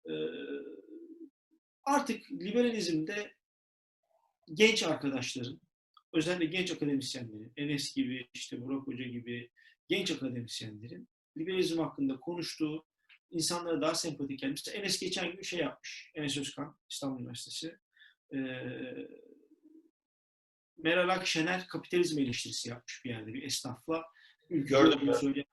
[0.09, 0.13] Ee,
[1.83, 3.33] artık liberalizmde
[4.53, 5.61] genç arkadaşların,
[6.13, 9.49] özellikle genç akademisyenlerin, Enes gibi, işte Burak Hoca gibi
[9.87, 12.85] genç akademisyenlerin liberalizm hakkında konuştuğu,
[13.31, 14.61] insanlara daha sempatik gelmiş.
[14.65, 17.77] Mesela Enes geçen gün şey yapmış, Enes Özkan, İstanbul Üniversitesi.
[18.33, 18.37] Ee,
[20.77, 24.03] Meral Akşener kapitalizm eleştirisi yapmış bir yerde bir esnafla.
[24.53, 25.13] Gördüm ben.
[25.13, 25.45] Söyleyen,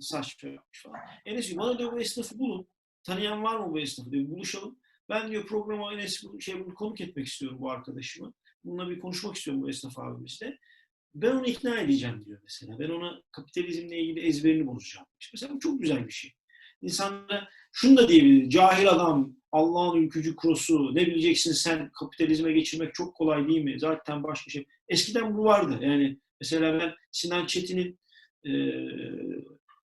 [0.00, 1.00] saç yapmış falan.
[1.26, 2.68] Enes bana diyor bu esnafı bulun.
[3.02, 4.28] Tanıyan var mı bu esnafı diyor.
[4.28, 4.78] Buluşalım.
[5.08, 8.32] Ben diyor programa Enes şey bunu konuk etmek istiyorum bu arkadaşımı.
[8.64, 10.58] Bununla bir konuşmak istiyorum bu esnaf abimizle.
[11.14, 12.78] Ben onu ikna edeceğim diyor mesela.
[12.78, 15.06] Ben ona kapitalizmle ilgili ezberini bozacağım.
[15.20, 16.32] İşte mesela bu çok güzel bir şey.
[16.82, 18.50] İnsanlara şunu da diyebilir.
[18.50, 23.80] Cahil adam, Allah'ın ülkücü krosu, ne bileceksin sen kapitalizme geçirmek çok kolay değil mi?
[23.80, 24.66] Zaten başka şey.
[24.88, 25.78] Eskiden bu vardı.
[25.80, 27.98] Yani mesela ben Sinan Çetin'in
[28.48, 28.54] e,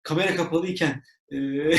[0.02, 1.36] kamera kapalıyken e,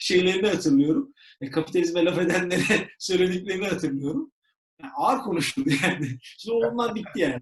[0.00, 1.14] şeylerini hatırlıyorum.
[1.40, 4.32] E, kapitalizme laf edenlere söylediklerini hatırlıyorum.
[4.82, 6.08] Yani ağır konuşuldu yani.
[6.20, 7.40] Şimdi onlar bitti yani.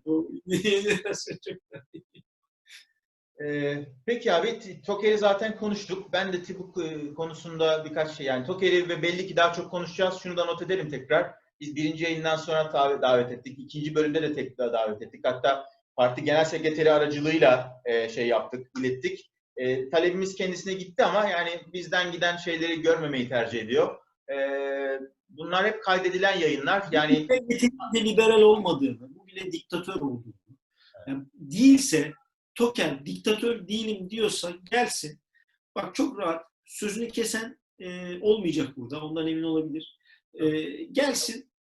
[3.44, 6.12] Ee, peki abi Toker'i zaten konuştuk.
[6.12, 10.18] Ben de Tibuk e, konusunda birkaç şey yani Toker'i ve belli ki daha çok konuşacağız.
[10.22, 11.35] Şunu da not edelim tekrar.
[11.61, 13.58] Biz birinci yayından sonra davet ettik.
[13.58, 15.20] İkinci bölümde de tekrar davet ettik.
[15.24, 19.33] Hatta parti genel sekreteri aracılığıyla e, şey yaptık, ilettik.
[19.57, 23.96] E, talebimiz kendisine gitti ama yani bizden giden şeyleri görmemeyi tercih ediyor.
[24.33, 24.37] E,
[25.28, 26.85] bunlar hep kaydedilen yayınlar.
[26.92, 27.28] Yani
[27.94, 30.35] de liberal olmadığını, bu bile diktatör olduğunu.
[31.09, 32.12] Yani değilse
[32.55, 35.20] Token diktatör değilim diyorsa gelsin.
[35.74, 36.44] Bak çok rahat.
[36.66, 39.05] Sözünü kesen e, olmayacak burada.
[39.05, 39.98] Ondan emin olabilir.
[40.35, 41.52] E, gelsin.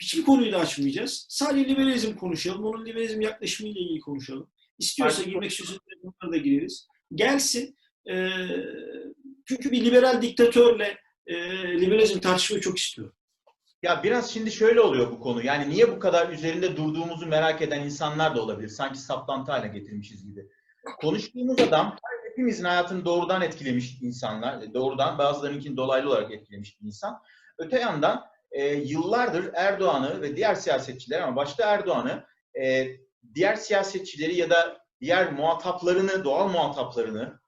[0.00, 1.26] Hiçbir konuyu da açmayacağız.
[1.28, 2.64] Sadece liberalizm konuşalım.
[2.64, 4.50] Onun liberalizm yaklaşımıyla ilgili konuşalım.
[4.78, 6.88] İstiyorsa Artık girmek istiyorsa bunlara da gireriz.
[7.14, 7.76] Gelsin.
[8.10, 8.28] E,
[9.44, 11.34] çünkü bir liberal diktatörle e,
[11.80, 13.14] liberalizm tartışmayı çok istiyorum.
[13.82, 15.44] Ya biraz şimdi şöyle oluyor bu konu.
[15.44, 18.68] Yani niye bu kadar üzerinde durduğumuzu merak eden insanlar da olabilir.
[18.68, 20.48] Sanki saplantı haline getirmişiz gibi.
[21.00, 21.96] Konuştuğumuz adam
[22.30, 24.74] hepimizin hayatını doğrudan etkilemiş insanlar.
[24.74, 27.22] Doğrudan bazılarınınkini dolaylı olarak etkilemiş bir insan.
[27.58, 32.24] Öte yandan e, yıllardır Erdoğan'ı ve diğer siyasetçiler ama başta Erdoğan'ı
[32.62, 32.86] e,
[33.34, 37.40] diğer siyasetçileri ya da diğer muhataplarını, doğal muhataplarını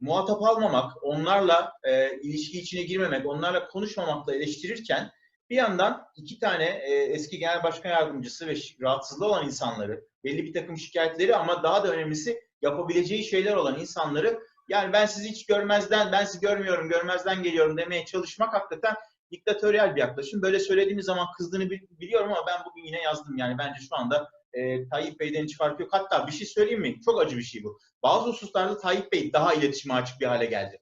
[0.00, 5.10] muhatap almamak, onlarla e, ilişki içine girmemek, onlarla konuşmamakla eleştirirken
[5.50, 10.52] bir yandan iki tane e, eski genel başkan yardımcısı ve rahatsızlığı olan insanları, belli bir
[10.52, 16.12] takım şikayetleri ama daha da önemlisi yapabileceği şeyler olan insanları yani ben sizi hiç görmezden,
[16.12, 18.94] ben sizi görmüyorum, görmezden geliyorum demeye çalışmak hakikaten
[19.30, 20.42] diktatöryel bir yaklaşım.
[20.42, 24.88] Böyle söylediğimiz zaman kızdığını biliyorum ama ben bugün yine yazdım yani bence şu anda e,
[24.88, 25.88] Tayyip Bey'den hiç fark yok.
[25.92, 27.00] Hatta bir şey söyleyeyim mi?
[27.04, 27.78] Çok acı bir şey bu.
[28.02, 30.78] Bazı hususlarda Tayyip Bey daha iletişime açık bir hale geldi.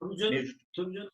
[0.00, 0.46] Tabii canım.
[0.76, 1.10] Tabii canım.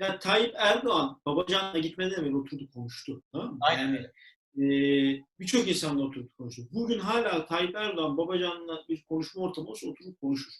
[0.00, 3.22] Yani Tayyip Erdoğan Babacan'la gitmeden evvel oturdu konuştu.
[3.32, 4.12] Tamam Aynen öyle.
[4.54, 6.62] Yani, e, Birçok insanla oturup konuştu.
[6.72, 10.52] Bugün hala Tayyip Erdoğan Babacan'la bir konuşma ortamı olsa oturup konuşur.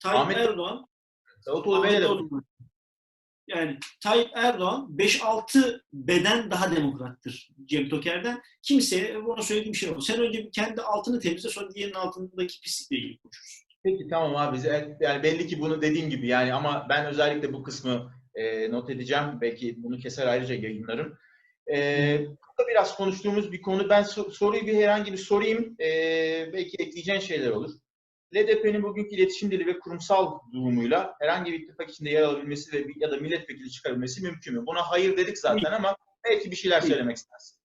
[0.00, 0.86] Tayyip Ahmet, Erdoğan
[1.46, 2.08] Davutoğlu Bey'le de
[3.56, 8.42] yani Tayyip Erdoğan 5-6 beden daha demokrattır Cem Toker'den.
[8.62, 10.04] Kimseye ona söylediğim şey yok.
[10.04, 13.62] Sen önce kendi altını temizle sonra diğerinin altındaki pislikle ilgili konuşursun.
[13.84, 14.58] Peki tamam abi.
[15.00, 19.40] Yani belli ki bunu dediğim gibi yani ama ben özellikle bu kısmı e, not edeceğim.
[19.40, 21.18] Belki bunu keser ayrıca yayınlarım.
[21.72, 23.88] E, burada biraz konuştuğumuz bir konu.
[23.88, 25.76] Ben soruyu bir herhangi bir sorayım.
[25.80, 25.88] E,
[26.52, 27.70] belki ekleyeceğin şeyler olur.
[28.34, 33.10] LDP'nin bugünkü iletişim dili ve kurumsal durumuyla herhangi bir ittifak içinde yer alabilmesi ve ya
[33.10, 34.66] da milletvekili çıkarabilmesi mümkün mü?
[34.66, 37.58] Buna hayır dedik zaten ama belki bir şeyler söylemek istersin.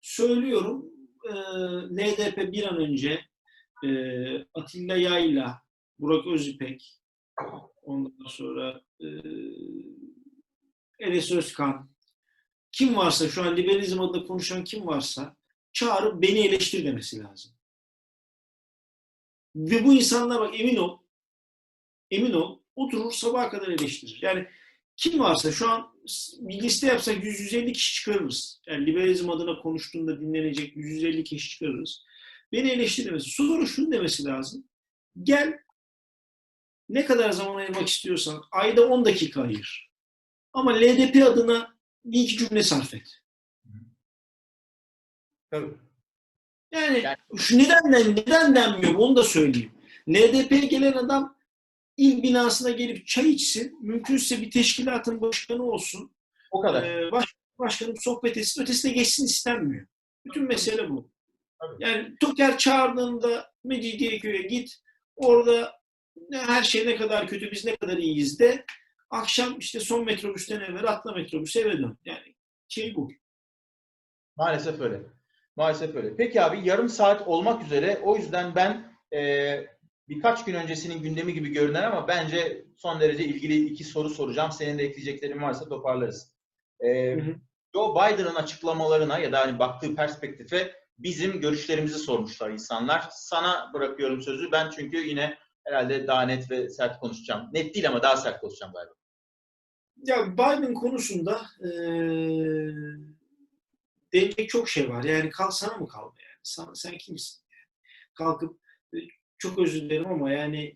[0.00, 0.86] Söylüyorum.
[1.24, 1.32] E,
[1.96, 3.20] LDP bir an önce
[3.84, 3.88] e,
[4.54, 5.62] Atilla Yayla,
[5.98, 7.00] Burak Özipek,
[7.82, 9.06] ondan sonra e,
[10.98, 11.90] Enes Özkan,
[12.72, 15.36] kim varsa şu an liberalizm adına konuşan kim varsa
[15.72, 17.57] çağırıp beni eleştir demesi lazım.
[19.56, 20.98] Ve bu insanlar bak emin ol,
[22.10, 24.18] emin ol oturur sabaha kadar eleştirir.
[24.22, 24.46] Yani
[24.96, 25.94] kim varsa şu an
[26.38, 28.60] bir liste yapsak 150 kişi çıkarırız.
[28.66, 32.04] Yani liberalizm adına konuştuğunda dinlenecek 150 kişi çıkarırız.
[32.52, 33.30] Beni eleştirmesi.
[33.30, 34.64] Sonra şunu demesi lazım.
[35.22, 35.58] Gel
[36.88, 39.90] ne kadar zaman ayırmak istiyorsan ayda 10 dakika ayır.
[40.52, 43.18] Ama LDP adına bir iki cümle sarf et.
[45.50, 45.87] Tabii.
[46.72, 49.72] Yani, yani şu neden, neden denmiyor onu da söyleyeyim.
[50.08, 51.36] LDP'ye gelen adam
[51.96, 53.78] il binasına gelip çay içsin.
[53.82, 56.12] Mümkünse bir teşkilatın başkanı olsun.
[56.50, 56.82] O kadar.
[56.82, 58.62] Ee, baş, başkanım sohbet etsin.
[58.62, 59.86] Ötesine geçsin istenmiyor.
[60.24, 61.10] Bütün mesele bu.
[61.60, 61.84] Tabii.
[61.84, 64.76] Yani Toker çağırdığında Mecidiyeköy'e git.
[65.16, 65.72] Orada
[66.32, 68.64] her şey ne kadar kötü, biz ne kadar iyiyiz de
[69.10, 71.98] akşam işte son metrobüsten evvel atla metrobüse eve dön.
[72.04, 72.34] Yani
[72.68, 73.10] şey bu.
[74.36, 75.02] Maalesef öyle.
[75.58, 76.16] Maalesef öyle.
[76.16, 79.20] Peki abi yarım saat olmak üzere o yüzden ben e,
[80.08, 84.52] birkaç gün öncesinin gündemi gibi görünen ama bence son derece ilgili iki soru soracağım.
[84.52, 86.32] Senin de ekleyeceklerin varsa toparlarız.
[86.80, 87.34] E, hı hı.
[87.74, 93.08] Joe Biden'ın açıklamalarına ya da hani baktığı perspektife bizim görüşlerimizi sormuşlar insanlar.
[93.10, 94.52] Sana bırakıyorum sözü.
[94.52, 97.48] Ben çünkü yine herhalde daha net ve sert konuşacağım.
[97.52, 98.94] Net değil ama daha sert konuşacağım galiba.
[99.96, 101.68] Ya Biden konusunda ee,
[104.12, 105.04] denecek çok şey var.
[105.04, 106.40] Yani kal sana mı kaldı yani?
[106.42, 107.42] Sen, sen kimsin?
[108.14, 108.60] Kalkıp
[109.38, 110.74] çok özür dilerim ama yani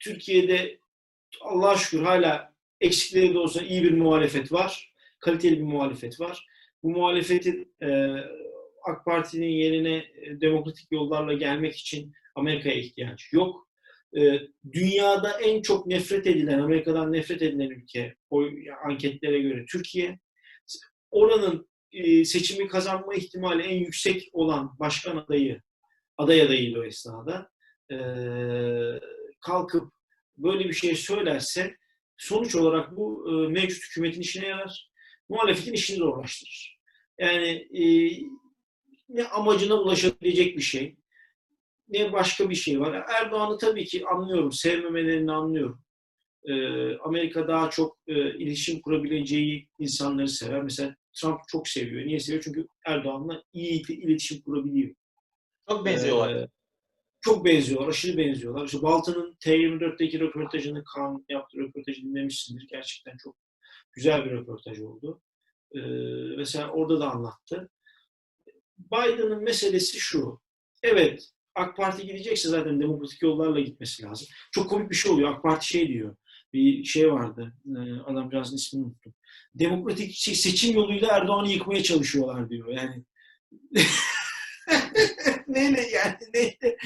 [0.00, 0.78] Türkiye'de
[1.40, 4.94] Allah'a şükür hala eksikleri de olsa iyi bir muhalefet var.
[5.18, 6.46] Kaliteli bir muhalefet var.
[6.82, 8.14] Bu muhalefetin e,
[8.84, 10.04] AK Parti'nin yerine
[10.40, 13.68] demokratik yollarla gelmek için Amerika'ya ihtiyaç yok.
[14.16, 14.40] e,
[14.72, 18.44] dünyada en çok nefret edilen, Amerika'dan nefret edilen ülke o
[18.84, 20.18] anketlere göre Türkiye.
[21.10, 25.62] Oranın e, seçimi kazanma ihtimali en yüksek olan başkan adayı,
[26.18, 27.50] aday adayıydı o esnada.
[27.90, 27.96] E,
[29.40, 29.92] kalkıp
[30.36, 31.76] böyle bir şey söylerse
[32.16, 34.90] sonuç olarak bu e, mevcut hükümetin işine yarar.
[35.28, 36.78] Muhalefetin işini zorlaştırır.
[37.18, 37.84] Yani e,
[39.08, 40.96] ne amacına ulaşabilecek bir şey,
[41.88, 43.04] ne başka bir şey var.
[43.08, 45.84] Erdoğan'ı tabii ki anlıyorum, sevmemelerini anlıyorum.
[47.04, 50.62] Amerika daha çok e, iletişim kurabileceği insanları sever.
[50.62, 52.06] Mesela Trump çok seviyor.
[52.06, 52.42] Niye seviyor?
[52.44, 54.94] Çünkü Erdoğan'la iyi iletişim kurabiliyor.
[55.68, 56.34] Çok benziyorlar.
[56.34, 56.48] Ee,
[57.20, 58.66] çok benziyorlar, aşırı benziyorlar.
[58.66, 62.66] İşte Baltan'ın T24'teki röportajını, Kaan yaptığı röportajı dinlemişsindir.
[62.70, 63.36] Gerçekten çok
[63.92, 65.22] güzel bir röportaj oldu.
[65.74, 65.80] Ee,
[66.36, 67.70] mesela orada da anlattı.
[68.78, 70.40] Biden'ın meselesi şu.
[70.82, 74.28] Evet, AK Parti gidecekse zaten demokratik yollarla gitmesi lazım.
[74.52, 75.30] Çok komik bir şey oluyor.
[75.30, 76.16] AK Parti şey diyor.
[76.52, 77.54] Bir şey vardı.
[77.66, 79.14] E, adamcağızın ismini unuttum.
[79.54, 82.68] Demokratik şey, seçim yoluyla Erdoğan'ı yıkmaya çalışıyorlar diyor.
[82.68, 83.04] Yani
[85.48, 86.76] neyle yani neyle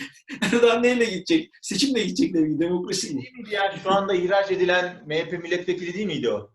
[0.42, 1.50] Erdoğan neyle gidecek?
[1.62, 2.60] Seçimle gidecek tabii.
[2.60, 3.20] Demokrasi bu.
[3.22, 6.50] Değil miydi yani şu anda ihraç edilen MHP milletvekili değil miydi o?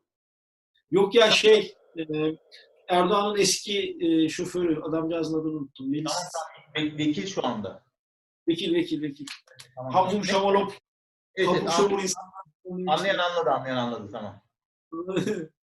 [0.91, 2.03] Yok ya şey e,
[2.87, 5.93] Erdoğan'ın eski e, şoförü adamcağızın adını unuttum.
[5.93, 7.83] Ve- Vekil şu anda.
[8.47, 9.25] Vekil vekil vekil.
[9.75, 9.93] Tamam.
[9.93, 10.73] Hamzum Ne- Şavalop.
[11.35, 12.23] Evet, anlayan, insan.
[12.87, 14.41] anlayan anladı, anlayan anladı tamam.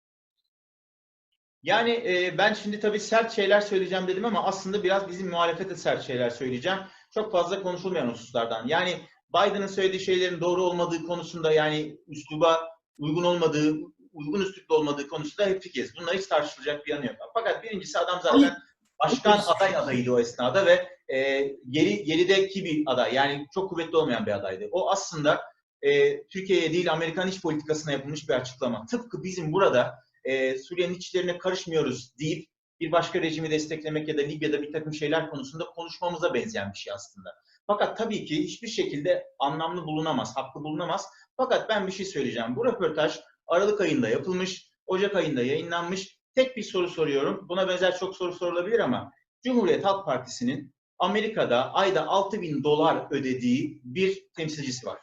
[1.63, 6.03] Yani e, ben şimdi tabii sert şeyler söyleyeceğim dedim ama aslında biraz bizim muhalefete sert
[6.03, 6.79] şeyler söyleyeceğim.
[7.13, 8.67] Çok fazla konuşulmayan hususlardan.
[8.67, 8.95] Yani
[9.29, 13.75] Biden'ın söylediği şeylerin doğru olmadığı konusunda yani üsluba uygun olmadığı,
[14.13, 15.93] uygun üslupta olmadığı konusunda hep fikiriz.
[16.01, 17.15] Bunlar hiç tartışılacak bir yanı yok.
[17.33, 18.57] Fakat birincisi adam zaten
[19.03, 23.13] başkan aday adayıydı o esnada ve e, geri gerideki bir aday.
[23.13, 24.67] Yani çok kuvvetli olmayan bir adaydı.
[24.71, 25.41] O aslında
[25.81, 28.85] e, Türkiye'ye değil Amerikan iç politikasına yapılmış bir açıklama.
[28.85, 34.61] Tıpkı bizim burada e, Suriye'nin içlerine karışmıyoruz deyip bir başka rejimi desteklemek ya da Libya'da
[34.61, 37.29] bir takım şeyler konusunda konuşmamıza benzeyen bir şey aslında.
[37.67, 41.05] Fakat tabii ki hiçbir şekilde anlamlı bulunamaz, haklı bulunamaz.
[41.37, 42.55] Fakat ben bir şey söyleyeceğim.
[42.55, 46.19] Bu röportaj Aralık ayında yapılmış, Ocak ayında yayınlanmış.
[46.35, 47.45] Tek bir soru soruyorum.
[47.49, 49.11] Buna benzer çok soru sorulabilir ama
[49.43, 54.99] Cumhuriyet Halk Partisi'nin Amerika'da ayda 6 bin dolar ödediği bir temsilcisi var.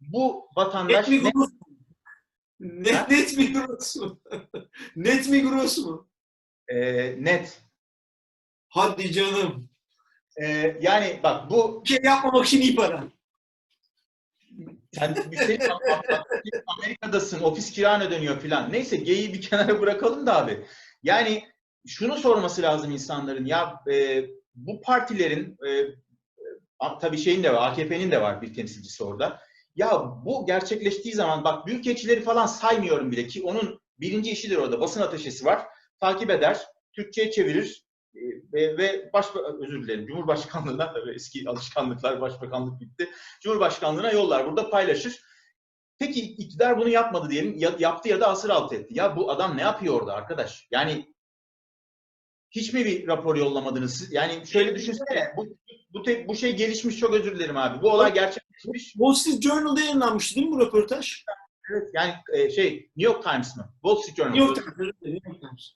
[0.00, 1.30] Bu vatandaş mu?
[2.60, 4.20] Net, net mi gross mu?
[4.96, 6.08] net mi gross mu?
[6.68, 7.62] e, net.
[8.68, 9.70] Hadi canım.
[10.42, 13.04] E, yani bak bu Bir şey yapmamak için iyi para.
[14.92, 15.58] Sen bir şey
[16.66, 18.72] Amerika'dasın, ofis kiran ödeniyor filan.
[18.72, 20.66] Neyse geyiği bir kenara bırakalım da abi.
[21.02, 21.44] Yani
[21.86, 23.46] şunu sorması lazım insanların.
[23.46, 25.86] Ya e, bu partilerin e,
[27.00, 29.40] tabii şeyin de var, AKP'nin de var bir temsilcisi orada.
[29.76, 34.80] Ya bu gerçekleştiği zaman bak büyükelçileri falan saymıyorum bile ki onun birinci işidir orada.
[34.80, 35.66] Basın ateşesi var.
[36.00, 36.60] Takip eder,
[36.92, 37.84] Türkçe'ye çevirir
[38.14, 38.20] e,
[38.52, 39.26] ve, ve baş
[39.60, 43.10] özür dilerim Cumhurbaşkanlığına tabii eski alışkanlıklar başbakanlık bitti.
[43.42, 44.46] Cumhurbaşkanlığına yollar.
[44.46, 45.20] Burada paylaşır.
[45.98, 47.58] Peki iktidar bunu yapmadı diyelim.
[47.58, 48.94] Ya, yaptı ya da asır altı etti.
[48.98, 50.68] Ya bu adam ne yapıyor orada arkadaş?
[50.70, 51.14] Yani
[52.50, 53.98] hiç mi bir rapor yollamadınız?
[53.98, 54.12] siz?
[54.12, 55.32] Yani şöyle düşünsene.
[55.36, 55.46] Bu,
[55.94, 57.82] bu, te- bu şey gelişmiş çok özür dilerim abi.
[57.82, 58.43] Bu olay gerçekleşmiş.
[58.62, 61.24] Wall Street Journal'da yayınlanmıştı değil mi bu röportaj?
[61.72, 63.72] Evet, yani e, şey New York Times mı?
[63.82, 64.32] Wall Street Journal.
[64.32, 64.94] New York Times.
[65.02, 65.72] New York Times.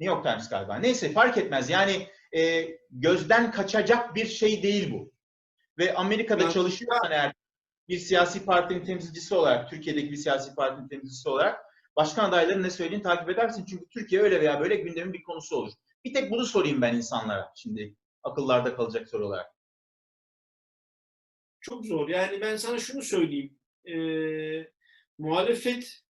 [0.00, 0.76] New York Times galiba.
[0.76, 1.70] Neyse fark etmez.
[1.70, 5.12] Yani e, gözden kaçacak bir şey değil bu.
[5.78, 7.32] Ve Amerika'da Yani- çalışıyorsan eğer
[7.88, 11.60] bir siyasi partinin temsilcisi olarak, Türkiye'deki bir siyasi partinin temsilcisi olarak
[11.96, 13.64] başkan adaylarının ne söylediğini takip edersin.
[13.64, 15.72] Çünkü Türkiye öyle veya böyle gündemin bir konusu olur.
[16.04, 19.53] Bir tek bunu sorayım ben insanlara şimdi akıllarda kalacak soru olarak.
[21.64, 22.08] Çok zor.
[22.08, 23.58] Yani ben sana şunu söyleyeyim.
[23.86, 24.68] Ee,
[25.18, 26.02] muhalefet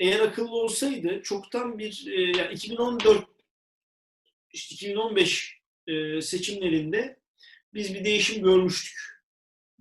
[0.00, 3.26] eğer akıllı olsaydı çoktan bir e, yani 2014
[4.52, 7.20] işte 2015 e, seçimlerinde
[7.74, 8.98] biz bir değişim görmüştük.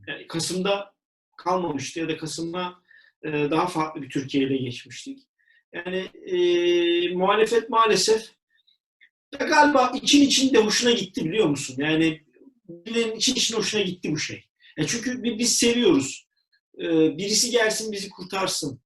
[0.08, 0.94] Yani Kasım'da
[1.38, 2.76] kalmamıştı ya da Kasım'da
[3.24, 5.20] e, daha farklı bir Türkiye ile geçmiştik.
[5.74, 8.32] Yani e, muhalefet maalesef
[9.40, 11.76] ya galiba için içinde hoşuna gitti biliyor musun?
[11.78, 12.25] Yani
[12.70, 14.46] birilerinin için hoşuna gitti bu şey.
[14.78, 16.26] Ya çünkü bi- biz seviyoruz.
[16.80, 18.82] Ee, birisi gelsin bizi kurtarsın.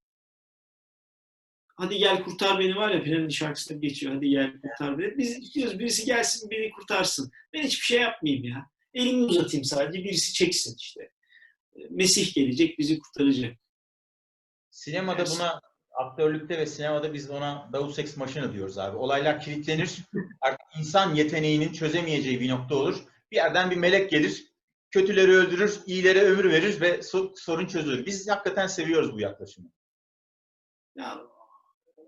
[1.75, 4.15] Hadi gel kurtar beni var ya Pinan'ın şarkısında geçiyor.
[4.15, 5.17] Hadi gel kurtar beni.
[5.17, 7.31] Biz istiyoruz birisi gelsin beni kurtarsın.
[7.53, 8.65] Ben hiçbir şey yapmayayım ya.
[8.93, 11.11] Elimi uzatayım sadece birisi çeksin işte.
[11.75, 13.57] Ee, Mesih gelecek bizi kurtaracak.
[14.71, 15.31] Sinemada Evet.
[15.35, 15.61] buna
[15.91, 18.97] aktörlükte ve sinemada biz ona Deus Ex Machina diyoruz abi.
[18.97, 19.97] Olaylar kilitlenir.
[20.41, 23.03] Artık insan yeteneğinin çözemeyeceği bir nokta olur.
[23.31, 24.49] Bir yerden bir melek gelir.
[24.91, 28.05] kötüleri öldürür, iyilere ömür verir ve so- sorun çözülür.
[28.05, 29.71] Biz hakikaten seviyoruz bu yaklaşımı.
[30.95, 31.21] Ya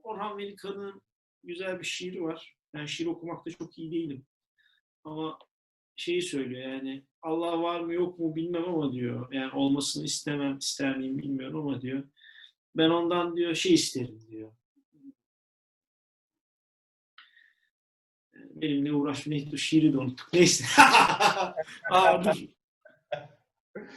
[0.03, 1.01] Orhan Velikan'ın
[1.43, 2.57] güzel bir şiiri var.
[2.73, 4.25] Ben şiir okumakta çok iyi değilim.
[5.03, 5.39] Ama
[5.95, 9.33] şeyi söylüyor yani Allah var mı yok mu bilmem ama diyor.
[9.33, 12.03] Yani olmasını istemem, ister miyim bilmiyorum ama diyor.
[12.75, 14.51] Ben ondan diyor şey isterim diyor.
[18.61, 19.57] Benimle uğraş neydi?
[19.57, 20.33] Şiiri de unuttuk.
[20.33, 20.65] Neyse.
[21.91, 22.35] Aa, dur.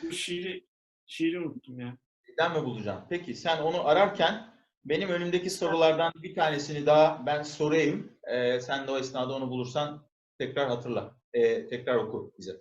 [0.03, 0.67] Bu şiiri,
[1.07, 1.97] şiiri unuttum ya.
[2.29, 3.05] Neden mi bulacağım?
[3.11, 4.55] Peki sen onu ararken
[4.85, 8.13] benim önümdeki sorulardan bir tanesini daha ben sorayım.
[8.25, 10.07] Ee, sen de o esnada onu bulursan
[10.39, 11.17] tekrar hatırla.
[11.33, 12.53] Ee, tekrar oku bize.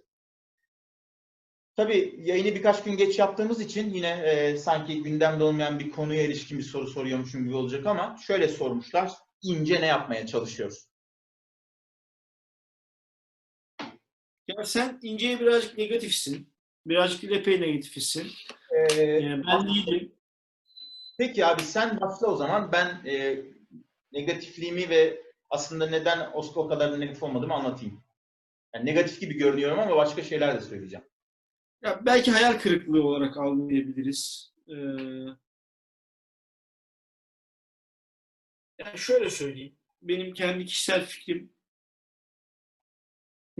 [1.76, 6.58] Tabii yayını birkaç gün geç yaptığımız için yine e, sanki gündemde olmayan bir konuya ilişkin
[6.58, 9.12] bir soru soruyormuşum gibi olacak ama şöyle sormuşlar.
[9.42, 10.93] İnce ne yapmaya çalışıyoruz?
[14.48, 16.54] Ya sen İnce'ye birazcık negatifsin.
[16.86, 18.32] Birazcık LP'ye negatifsin.
[18.72, 20.16] Ee, Yani ben değilim.
[21.18, 22.72] Peki abi sen başla o zaman.
[22.72, 23.42] Ben e,
[24.12, 28.04] negatifliğimi ve aslında neden o, o kadar da negatif olmadığımı anlatayım.
[28.76, 31.06] Yani negatif gibi görünüyorum ama başka şeyler de söyleyeceğim.
[31.84, 34.54] Ya belki hayal kırıklığı olarak algılayabiliriz.
[34.68, 34.74] Ee,
[38.80, 39.76] yani şöyle söyleyeyim.
[40.02, 41.54] Benim kendi kişisel fikrim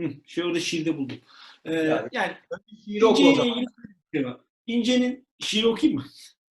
[0.00, 1.16] Hı, şey orada şiirde buldum.
[1.64, 2.32] Ee, Yani- yani
[2.86, 3.46] İnce'yle zaman.
[3.52, 3.66] ilgili
[4.14, 4.40] şey var.
[4.66, 6.06] İnce'nin şiiri okuyayım mı?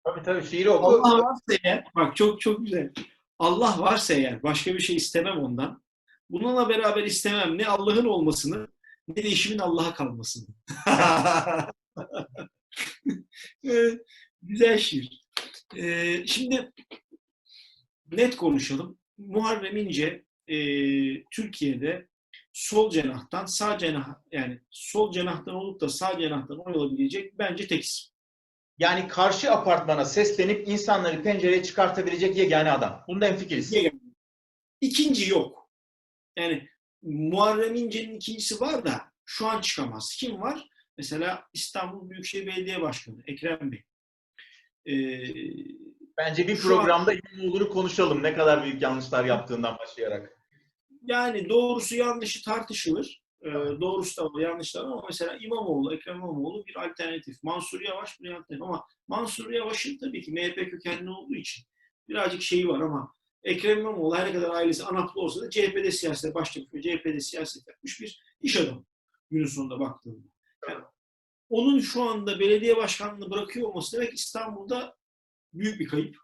[0.03, 0.87] Tabii tabii şiiri oku.
[0.87, 2.91] Allah varsa eğer, bak çok çok güzel.
[3.39, 5.83] Allah varsa eğer başka bir şey istemem ondan.
[6.29, 8.67] Bununla beraber istemem ne Allah'ın olmasını
[9.07, 10.45] ne de işimin Allah'a kalmasını.
[13.65, 13.99] Ee,
[14.41, 15.25] güzel şiir.
[15.75, 16.71] Ee, şimdi
[18.11, 18.97] net konuşalım.
[19.17, 20.57] Muharrem İnce e,
[21.23, 22.07] Türkiye'de
[22.55, 27.83] sol cenahtan sağ cenah yani sol cenahtan olup da sağ cenahtan oy alabilecek bence tek
[27.83, 28.13] isim.
[28.77, 33.03] Yani karşı apartmana seslenip insanları pencereye çıkartabilecek yegane adam.
[33.07, 33.73] Bunda hemfikiriz.
[33.73, 33.99] Yegane.
[34.81, 35.69] İkinci yok.
[36.37, 36.69] Yani
[37.01, 40.15] Muharrem İnce'nin ikincisi var da şu an çıkamaz.
[40.19, 40.69] Kim var?
[40.97, 43.83] Mesela İstanbul Büyükşehir Belediye Başkanı Ekrem Bey.
[44.85, 45.33] Ee,
[46.17, 48.23] Bence bir programda İmamoğlu'nu konuşalım.
[48.23, 50.34] Ne kadar büyük yanlışlar yaptığından başlayarak.
[51.07, 53.21] Yani doğrusu yanlışı tartışılır.
[53.41, 53.51] Ee,
[53.81, 57.43] doğrusu da var, yanlış da var ama mesela İmamoğlu, Ekrem İmamoğlu bir alternatif.
[57.43, 61.65] Mansur Yavaş bir alternatif ama Mansur Yavaş'ın tabii ki MHP kökenli olduğu için
[62.09, 66.33] birazcık şeyi var ama Ekrem İmamoğlu her ne kadar ailesi ANAP'lı olsa da CHP'de siyasete
[66.33, 68.85] başlamış ve CHP'de siyaset yapmış bir iş adamı
[69.31, 70.27] günün sonunda baktığında.
[70.69, 70.83] Yani
[71.49, 74.95] onun şu anda belediye başkanlığını bırakıyor olması demek İstanbul'da
[75.53, 76.17] büyük bir kayıp.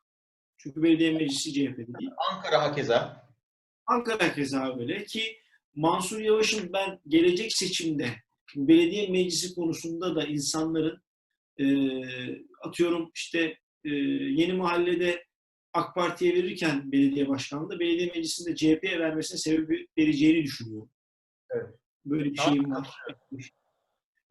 [0.58, 2.12] Çünkü belediye meclisi CHP'de değil.
[2.32, 3.31] Ankara hakeza.
[3.92, 5.38] Ankara keza öyle ki
[5.76, 8.10] Mansur Yavaş'ın ben gelecek seçimde
[8.56, 11.02] belediye meclisi konusunda da insanların
[11.60, 11.66] e,
[12.62, 13.90] atıyorum işte e,
[14.40, 15.26] yeni mahallede
[15.74, 20.90] AK Parti'ye verirken belediye başkanlığı belediye meclisinde CHP'ye vermesine sebebi vereceğini düşünüyorum.
[21.50, 21.76] Evet.
[22.06, 22.54] Böyle bir Tamam.
[22.54, 22.90] şeyim var.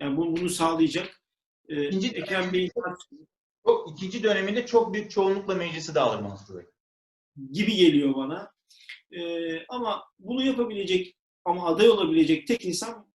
[0.01, 1.23] Yani bunu, bunu sağlayacak.
[1.69, 2.71] E, İkinci- Ekrem Bey'in
[3.67, 6.65] Çok, ikinci döneminde çok büyük çoğunlukla meclisi dağılır Mansur Bey.
[7.53, 8.53] gibi geliyor bana.
[9.13, 13.11] Ee, ama bunu yapabilecek ama aday olabilecek tek insan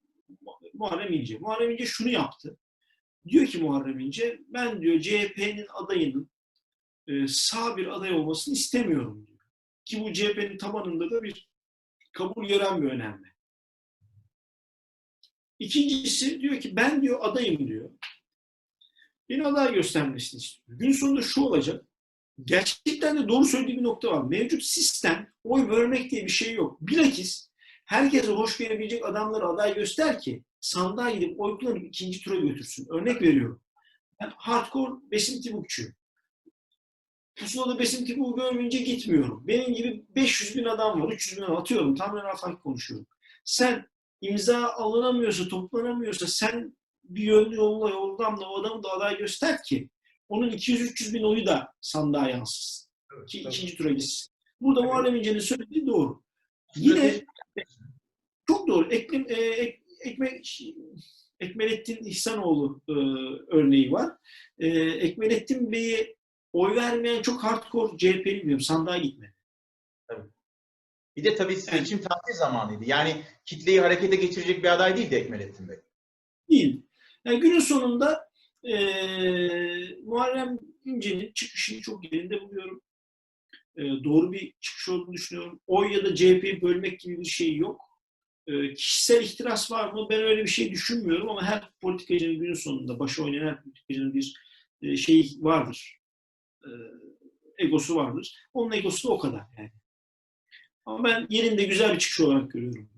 [0.74, 1.38] Muharrem İnce.
[1.38, 2.58] Muharrem İnce şunu yaptı.
[3.28, 6.30] Diyor ki Muharrem İnce, ben diyor CHP'nin adayının
[7.08, 9.40] e, sağ bir aday olmasını istemiyorum diyor.
[9.86, 11.50] Ki bu CHP'nin tabanında da bir
[12.12, 13.28] kabul gören bir önemli.
[15.60, 17.92] İkincisi diyor ki ben diyor adayım diyor.
[19.30, 20.80] Beni aday göstermesini istiyor.
[20.80, 21.86] Gün sonunda şu olacak
[22.44, 24.24] gerçekten de doğru söylediği bir nokta var.
[24.24, 26.82] Mevcut sistem oy vermek diye bir şey yok.
[26.82, 27.50] Bilakis
[27.86, 32.88] herkese hoş verebilecek adamları aday göster ki sandığa gidip oy kullanıp ikinci tura götürsün.
[32.90, 33.62] Örnek veriyorum.
[34.22, 35.84] Ben hardcore Besim Tibukçu.
[37.36, 39.44] Pusulada Besim Tibuk'u görmeyince gitmiyorum.
[39.48, 41.96] Benim gibi 500 bin adam var, 300 bin adam atıyorum.
[41.96, 43.08] Tamamen afak konuşuyorum.
[43.46, 43.86] Sen
[44.22, 49.90] imza alınamıyorsa, toplanamıyorsa sen bir yönlü yolla yordamla o adamı da aday göster ki
[50.30, 52.92] onun 200-300 bin oyu da sandığa yansısın.
[53.28, 54.34] Ki ikinci tura gitsin.
[54.62, 54.90] Burada Evet.
[54.90, 56.24] Muharrem İnce'nin söylediği doğru.
[56.76, 57.26] Yine
[58.48, 58.94] çok doğru.
[58.94, 60.42] Eklem, e, ek, ekme,
[61.40, 62.94] Ekmelettin İhsanoğlu e,
[63.56, 64.18] örneği var.
[64.60, 66.16] E, Ekmelettin Bey'e
[66.54, 68.62] oy vermeyen çok hardcore CHP'li biliyorum.
[68.62, 69.36] Sandığa gitmedi.
[71.16, 72.86] Bir de tabii seçim tahsil zamanıydı.
[72.86, 75.78] Yani kitleyi harekete geçirecek bir aday değildi Ekmelettin Bey.
[76.50, 76.82] Değil.
[77.26, 78.25] Yani günün sonunda
[78.70, 78.76] e,
[80.04, 82.82] Muharrem İnce'nin çıkışını çok yerinde buluyorum.
[83.78, 85.60] E, doğru bir çıkış olduğunu düşünüyorum.
[85.68, 87.82] Oy ya da CHP'yi bölmek gibi bir şey yok.
[88.48, 90.08] e, kişisel ihtiras var mı?
[90.10, 94.36] Ben öyle bir şey düşünmüyorum ama her politikacının günün sonunda başı oynayan her politikacının bir
[94.82, 96.00] e, şey vardır.
[96.64, 96.70] E,
[97.58, 98.36] egosu vardır.
[98.54, 99.72] Onun egosu da o kadar yani.
[100.86, 102.90] Ama ben yerinde güzel bir çıkış olarak görüyorum.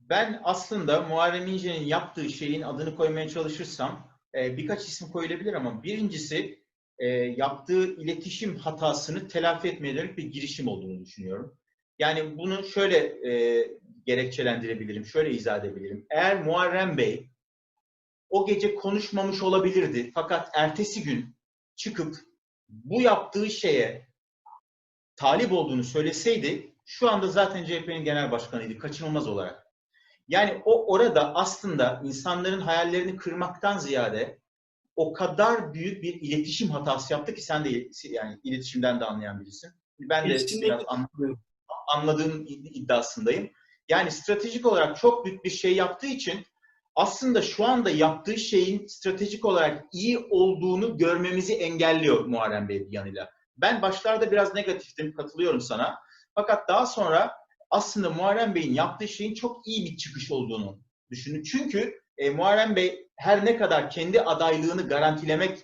[0.00, 6.62] Ben aslında Muharrem İnce'nin yaptığı şeyin adını koymaya çalışırsam e, birkaç isim koyulabilir ama birincisi
[6.98, 11.58] e, yaptığı iletişim hatasını telafi etmeye dönük bir girişim olduğunu düşünüyorum.
[11.98, 12.96] Yani bunu şöyle
[13.28, 13.66] e,
[14.06, 16.06] gerekçelendirebilirim, şöyle izah edebilirim.
[16.10, 17.30] Eğer Muharrem Bey
[18.30, 21.36] o gece konuşmamış olabilirdi fakat ertesi gün
[21.76, 22.16] çıkıp
[22.68, 24.08] bu yaptığı şeye
[25.16, 29.61] talip olduğunu söyleseydi şu anda zaten CHP'nin genel başkanıydı kaçınılmaz olarak.
[30.32, 34.38] Yani o orada aslında insanların hayallerini kırmaktan ziyade
[34.96, 39.70] o kadar büyük bir iletişim hatası yaptı ki sen de yani iletişimden de anlayan birisin.
[40.00, 41.40] Ben de biraz anladım
[41.94, 43.50] anladığım iddiasındayım.
[43.88, 46.46] Yani stratejik olarak çok büyük bir şey yaptığı için
[46.94, 53.30] aslında şu anda yaptığı şeyin stratejik olarak iyi olduğunu görmemizi engelliyor Muharrem Bey bir yanıyla.
[53.56, 55.98] Ben başlarda biraz negatiftim, katılıyorum sana.
[56.34, 57.41] Fakat daha sonra
[57.72, 61.42] aslında Muharrem Bey'in yaptığı şeyin çok iyi bir çıkış olduğunu düşündüm.
[61.42, 65.58] Çünkü e, Muharrem Bey her ne kadar kendi adaylığını garantilemek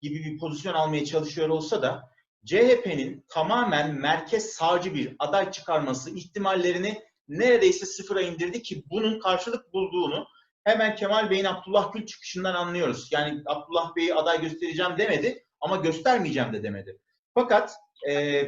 [0.00, 2.12] gibi bir pozisyon almaya çalışıyor olsa da
[2.44, 10.26] CHP'nin tamamen merkez sağcı bir aday çıkarması ihtimallerini neredeyse sıfıra indirdi ki bunun karşılık bulduğunu
[10.64, 13.08] hemen Kemal Bey'in Abdullah Gül çıkışından anlıyoruz.
[13.12, 16.98] Yani Abdullah Bey'i aday göstereceğim demedi ama göstermeyeceğim de demedi.
[17.34, 17.72] Fakat
[18.08, 18.44] e,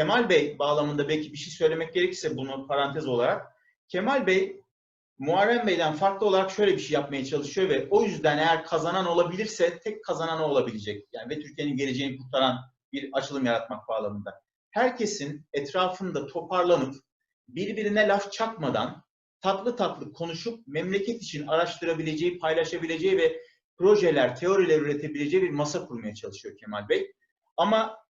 [0.00, 3.46] Kemal Bey bağlamında belki bir şey söylemek gerekirse bunu parantez olarak
[3.88, 4.62] Kemal Bey
[5.18, 9.78] Muharrem Bey'den farklı olarak şöyle bir şey yapmaya çalışıyor ve o yüzden eğer kazanan olabilirse
[9.78, 11.08] tek kazanan olabilecek.
[11.12, 12.58] Yani ve Türkiye'nin geleceğini kurtaran
[12.92, 14.40] bir açılım yaratmak bağlamında.
[14.70, 16.94] Herkesin etrafında toparlanıp
[17.48, 19.04] birbirine laf çakmadan
[19.40, 23.42] tatlı tatlı konuşup memleket için araştırabileceği, paylaşabileceği ve
[23.78, 27.12] projeler, teoriler üretebileceği bir masa kurmaya çalışıyor Kemal Bey.
[27.56, 28.00] Ama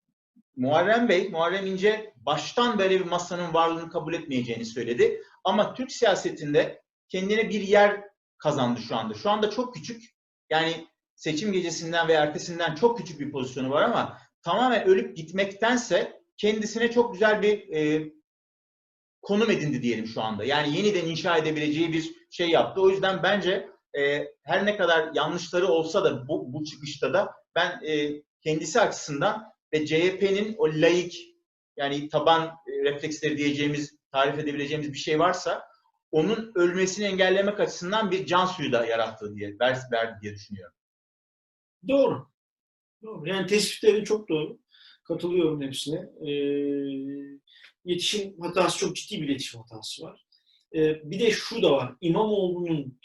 [0.60, 5.22] Muharrem Bey, Muharrem İnce baştan böyle bir masanın varlığını kabul etmeyeceğini söyledi.
[5.44, 8.00] Ama Türk siyasetinde kendine bir yer
[8.38, 9.14] kazandı şu anda.
[9.14, 10.02] Şu anda çok küçük.
[10.50, 16.90] Yani seçim gecesinden ve ertesinden çok küçük bir pozisyonu var ama tamamen ölüp gitmektense kendisine
[16.90, 18.12] çok güzel bir e,
[19.22, 20.44] konum edindi diyelim şu anda.
[20.44, 22.80] Yani yeniden inşa edebileceği bir şey yaptı.
[22.80, 27.80] O yüzden bence e, her ne kadar yanlışları olsa da bu, bu çıkışta da ben
[27.86, 31.30] e, kendisi açısından ve CHP'nin o laik
[31.76, 35.70] yani taban e, refleksleri diyeceğimiz, tarif edebileceğimiz bir şey varsa
[36.10, 39.56] onun ölmesini engellemek açısından bir can suyu da yarattı diye,
[39.92, 40.74] verdi diye düşünüyorum.
[41.88, 42.30] Doğru.
[43.02, 43.28] Doğru.
[43.28, 44.58] Yani tespitlerin çok doğru.
[45.04, 46.08] Katılıyorum hepsine.
[46.26, 47.38] Ee,
[47.84, 50.26] iletişim hatası çok ciddi bir iletişim hatası var.
[50.74, 51.94] Ee, bir de şu da var.
[52.00, 52.98] İmamoğlu'nun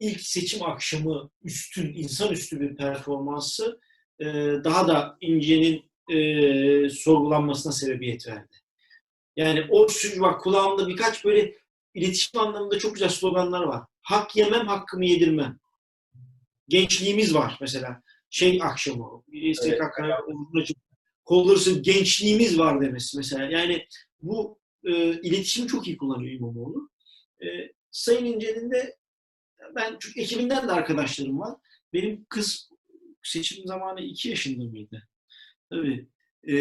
[0.00, 3.80] ilk seçim akşamı üstün, insanüstü bir performansı
[4.20, 4.24] e,
[4.64, 8.56] daha da İnce'nin e, sorgulanmasına sebebiyet verdi.
[9.36, 9.86] Yani o
[10.20, 11.54] bak kulağımda birkaç böyle
[11.94, 13.82] iletişim anlamında çok güzel sloganlar var.
[14.02, 15.58] Hak yemem, hakkımı yedirmem.
[16.68, 19.82] Gençliğimiz var mesela şey akşamı, istek evet.
[21.24, 23.44] kolları gençliğimiz var demesi mesela.
[23.44, 23.86] Yani
[24.22, 26.90] bu e, iletişimi çok iyi kullanıyor İmamoğlu.
[27.42, 27.46] E,
[27.90, 28.96] Sayın İnce'nin de
[29.76, 31.56] ben çünkü ekibinden de arkadaşlarım var.
[31.92, 32.70] Benim kız
[33.22, 35.08] seçim zamanı iki yaşında mıydı?
[35.70, 36.08] Tabii.
[36.48, 36.54] E,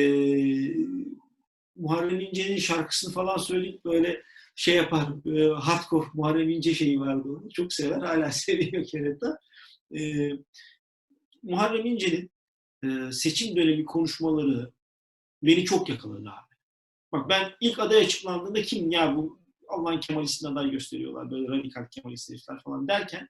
[1.76, 4.24] Muharrem İnce'nin şarkısını falan söyleyip böyle
[4.55, 7.49] şey yapar, e, hardcore Muharrem İnce şeyi vardı onu.
[7.53, 9.38] Çok sever, hala seviyor Kereta.
[9.97, 10.30] E,
[11.43, 12.32] Muharrem İnce'nin
[12.84, 14.72] e, seçim dönemi konuşmaları
[15.43, 16.55] beni çok yakaladı abi.
[17.12, 22.30] Bak ben ilk aday açıklandığında kim ya bu Allah'ın Kemalist'in aday gösteriyorlar böyle radikal Kemalist
[22.30, 23.28] herifler falan derken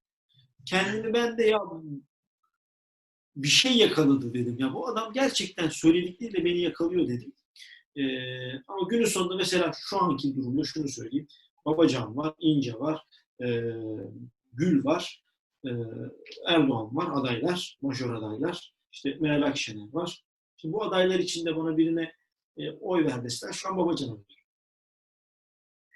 [0.65, 1.59] kendimi ben de ya
[3.37, 4.55] bir şey yakaladı dedim.
[4.59, 7.33] Ya bu adam gerçekten söyledikleriyle beni yakalıyor dedim.
[7.95, 8.03] Ee,
[8.67, 11.27] ama günün sonunda mesela şu anki durumda şunu söyleyeyim.
[11.65, 13.01] Babacan var, İnce var,
[13.41, 13.47] e,
[14.53, 15.23] Gül var.
[15.65, 15.69] Ee,
[16.47, 18.73] Erdoğan var, adaylar, major adaylar.
[18.91, 20.23] İşte Meral Akşener var.
[20.57, 22.11] Şimdi bu adaylar içinde bana birine
[22.57, 24.36] e, oy ver şu an Babacan'a veriyorum.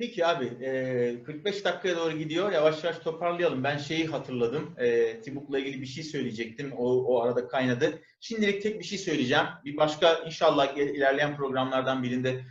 [0.01, 2.51] Peki abi, e, 45 dakikaya doğru gidiyor.
[2.51, 3.63] Yavaş yavaş toparlayalım.
[3.63, 4.75] Ben şeyi hatırladım.
[5.23, 6.71] Tibuk'la ilgili bir şey söyleyecektim.
[6.71, 8.01] O, o arada kaynadı.
[8.19, 9.45] Şimdilik tek bir şey söyleyeceğim.
[9.65, 12.45] Bir başka inşallah ilerleyen programlardan birinde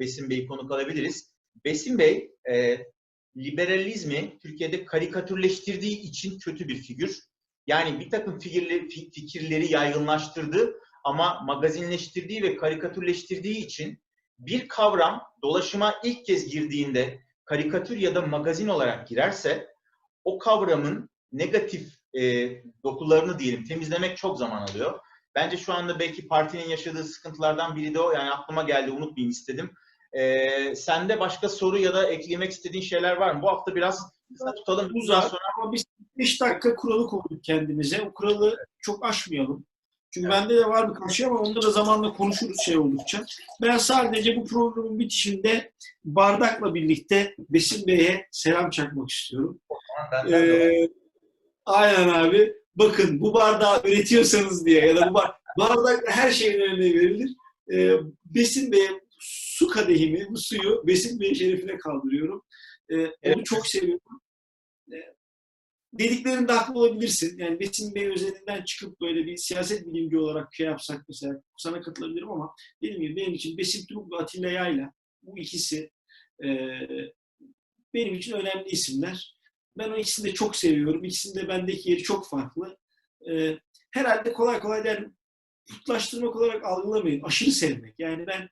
[0.00, 1.32] Besim Bey'i konuk alabiliriz.
[1.64, 2.30] Besim Bey,
[3.36, 7.20] liberalizmi Türkiye'de karikatürleştirdiği için kötü bir figür.
[7.66, 10.74] Yani bir takım fikirleri, fikirleri yaygınlaştırdı
[11.04, 13.98] ama magazinleştirdiği ve karikatürleştirdiği için
[14.38, 19.74] bir kavram dolaşıma ilk kez girdiğinde karikatür ya da magazin olarak girerse
[20.24, 22.50] o kavramın negatif e,
[22.84, 25.00] dokularını diyelim temizlemek çok zaman alıyor.
[25.34, 28.12] Bence şu anda belki partinin yaşadığı sıkıntılardan biri de o.
[28.12, 29.70] Yani aklıma geldi unutmayayım istedim.
[30.12, 33.42] E, sende başka soru ya da eklemek istediğin şeyler var mı?
[33.42, 34.90] Bu hafta biraz kısa tutalım.
[34.94, 35.84] Bundan sonra Ama biz
[36.18, 38.02] 5 dakika kuralı koyduk kendimize.
[38.02, 39.66] O kuralı çok aşmayalım.
[40.14, 40.36] Çünkü Evet.
[40.42, 43.24] bende de var birkaç şey ama onları da zamanla konuşuruz şey oldukça.
[43.62, 45.72] Ben sadece bu programın bitişinde
[46.04, 49.60] bardakla birlikte Besim Bey'e selam çakmak istiyorum.
[50.12, 50.88] benden de Ee,
[51.66, 52.54] aynen abi.
[52.76, 57.30] Bakın bu bardağı üretiyorsanız diye ya da bu bar bardakla her şeyin önüne verilir.
[57.72, 57.92] Ee,
[58.24, 58.90] Besim Bey'e
[59.20, 62.42] su kadehimi, bu suyu Besim Bey'in şerefine kaldırıyorum.
[62.88, 63.44] Ee, onu Evet.
[63.46, 64.20] çok seviyorum.
[64.92, 65.13] Ee,
[65.98, 67.38] dediklerinde haklı olabilirsin.
[67.38, 72.30] Yani Besim Bey özelinden çıkıp böyle bir siyaset bilimci olarak şey yapsak mesela sana katılabilirim
[72.30, 74.92] ama dediğim gibi benim için Besim Türk ve Atilla Yayla
[75.22, 75.90] bu ikisi
[76.44, 76.48] e,
[77.94, 79.34] benim için önemli isimler.
[79.78, 81.04] Ben o ikisini de çok seviyorum.
[81.04, 82.76] İkisinin de bendeki yeri çok farklı.
[83.30, 83.58] Ee,
[83.90, 85.06] herhalde kolay kolay der
[85.70, 87.22] putlaştırmak olarak algılamayın.
[87.22, 87.94] Aşırı sevmek.
[87.98, 88.48] Yani ben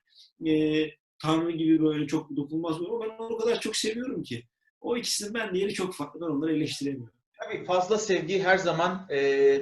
[0.49, 0.89] e,
[1.21, 4.43] Tanrı gibi böyle çok dokunmaz ama ben onu o kadar çok seviyorum ki.
[4.81, 6.21] O ikisinin bende yeri çok farklı.
[6.21, 7.22] Ben onları eleştiremiyorum.
[7.43, 9.59] Tabii fazla sevgi her zaman e,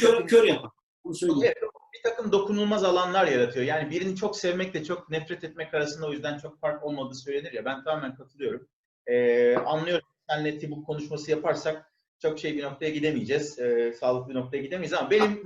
[0.00, 0.70] Kör, kör yapar.
[1.04, 1.42] Bunu söyleyeyim.
[1.42, 1.56] Evet,
[1.94, 3.66] bir takım dokunulmaz alanlar yaratıyor.
[3.66, 7.64] Yani birini çok sevmekle çok nefret etmek arasında o yüzden çok fark olmadığı söylenir ya.
[7.64, 8.68] Ben tamamen katılıyorum.
[9.06, 10.06] Ee, anlıyorum.
[10.30, 11.92] Senle bu konuşması yaparsak
[12.22, 13.58] çok şey bir noktaya gidemeyeceğiz.
[13.58, 15.42] Ee, sağlıklı bir noktaya gidemeyiz ama benim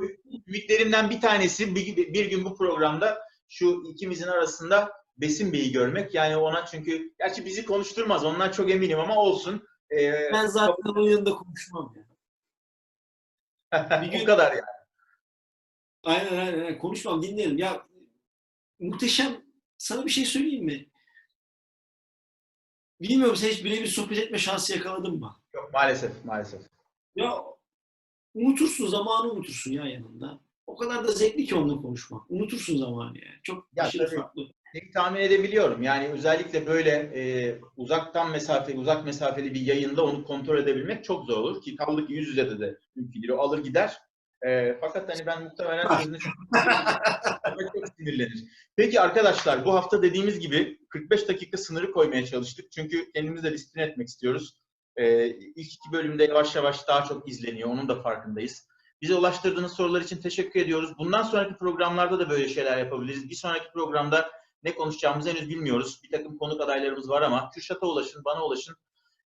[0.47, 6.15] ümitlerimden bir tanesi bir, bir gün bu programda şu ikimizin arasında Besim Bey'i görmek.
[6.15, 9.63] Yani ona çünkü gerçi bizi konuşturmaz ondan çok eminim ama olsun.
[9.93, 11.95] Ee, Ben zaten onun yanında konuşmam.
[13.73, 13.91] Ya.
[14.03, 14.63] bir bu gün- kadar yani.
[16.05, 16.79] Aynen aynen aynen.
[16.79, 17.59] konuşmam dinleyelim.
[17.59, 17.87] Ya
[18.81, 19.45] muhteşem
[19.79, 20.87] sana bir şey söyleyeyim mi?
[23.01, 25.41] Bilmiyorum sen hiç birebir sohbet etme şansı yakaladın mı?
[25.55, 26.61] Yok maalesef maalesef.
[27.17, 27.45] Ya
[28.35, 30.41] unutursun zamanı unutursun ya yanında.
[30.67, 32.31] O kadar da zevkli ki onunla konuşmak.
[32.31, 33.41] Unutursun zamanı yani.
[33.43, 34.17] Çok Ya tabii.
[34.17, 34.49] farklı.
[34.73, 35.83] Peki tahmin edebiliyorum.
[35.83, 41.37] Yani özellikle böyle e, uzaktan mesafe, uzak mesafeli bir yayında onu kontrol edebilmek çok zor
[41.37, 43.33] olur ki kaldı ki yüz yüze de de mümkün değil.
[43.33, 43.99] O alır gider.
[44.47, 46.35] E, fakat hani ben muhtemelen sözünü çok,
[47.75, 48.45] çok sinirlenir.
[48.77, 52.73] Peki arkadaşlar bu hafta dediğimiz gibi 45 dakika sınırı koymaya çalıştık.
[52.73, 54.57] Çünkü kendimizi de disiplin etmek istiyoruz.
[54.97, 57.69] E, ilk iki bölümde yavaş yavaş daha çok izleniyor.
[57.69, 58.67] Onun da farkındayız.
[59.03, 60.99] Bize ulaştırdığınız sorular için teşekkür ediyoruz.
[60.99, 63.31] Bundan sonraki programlarda da böyle şeyler yapabiliriz.
[63.31, 64.31] Bir sonraki programda
[64.65, 66.01] ne konuşacağımızı henüz bilmiyoruz.
[66.05, 68.77] Bir takım konuk adaylarımız var ama Kürşat'a ulaşın, bana ulaşın.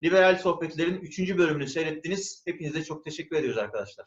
[0.04, 1.20] Liberal Sohbetler'in 3.
[1.20, 2.44] bölümünü seyrettiniz.
[2.46, 4.06] Hepinize çok teşekkür ediyoruz arkadaşlar.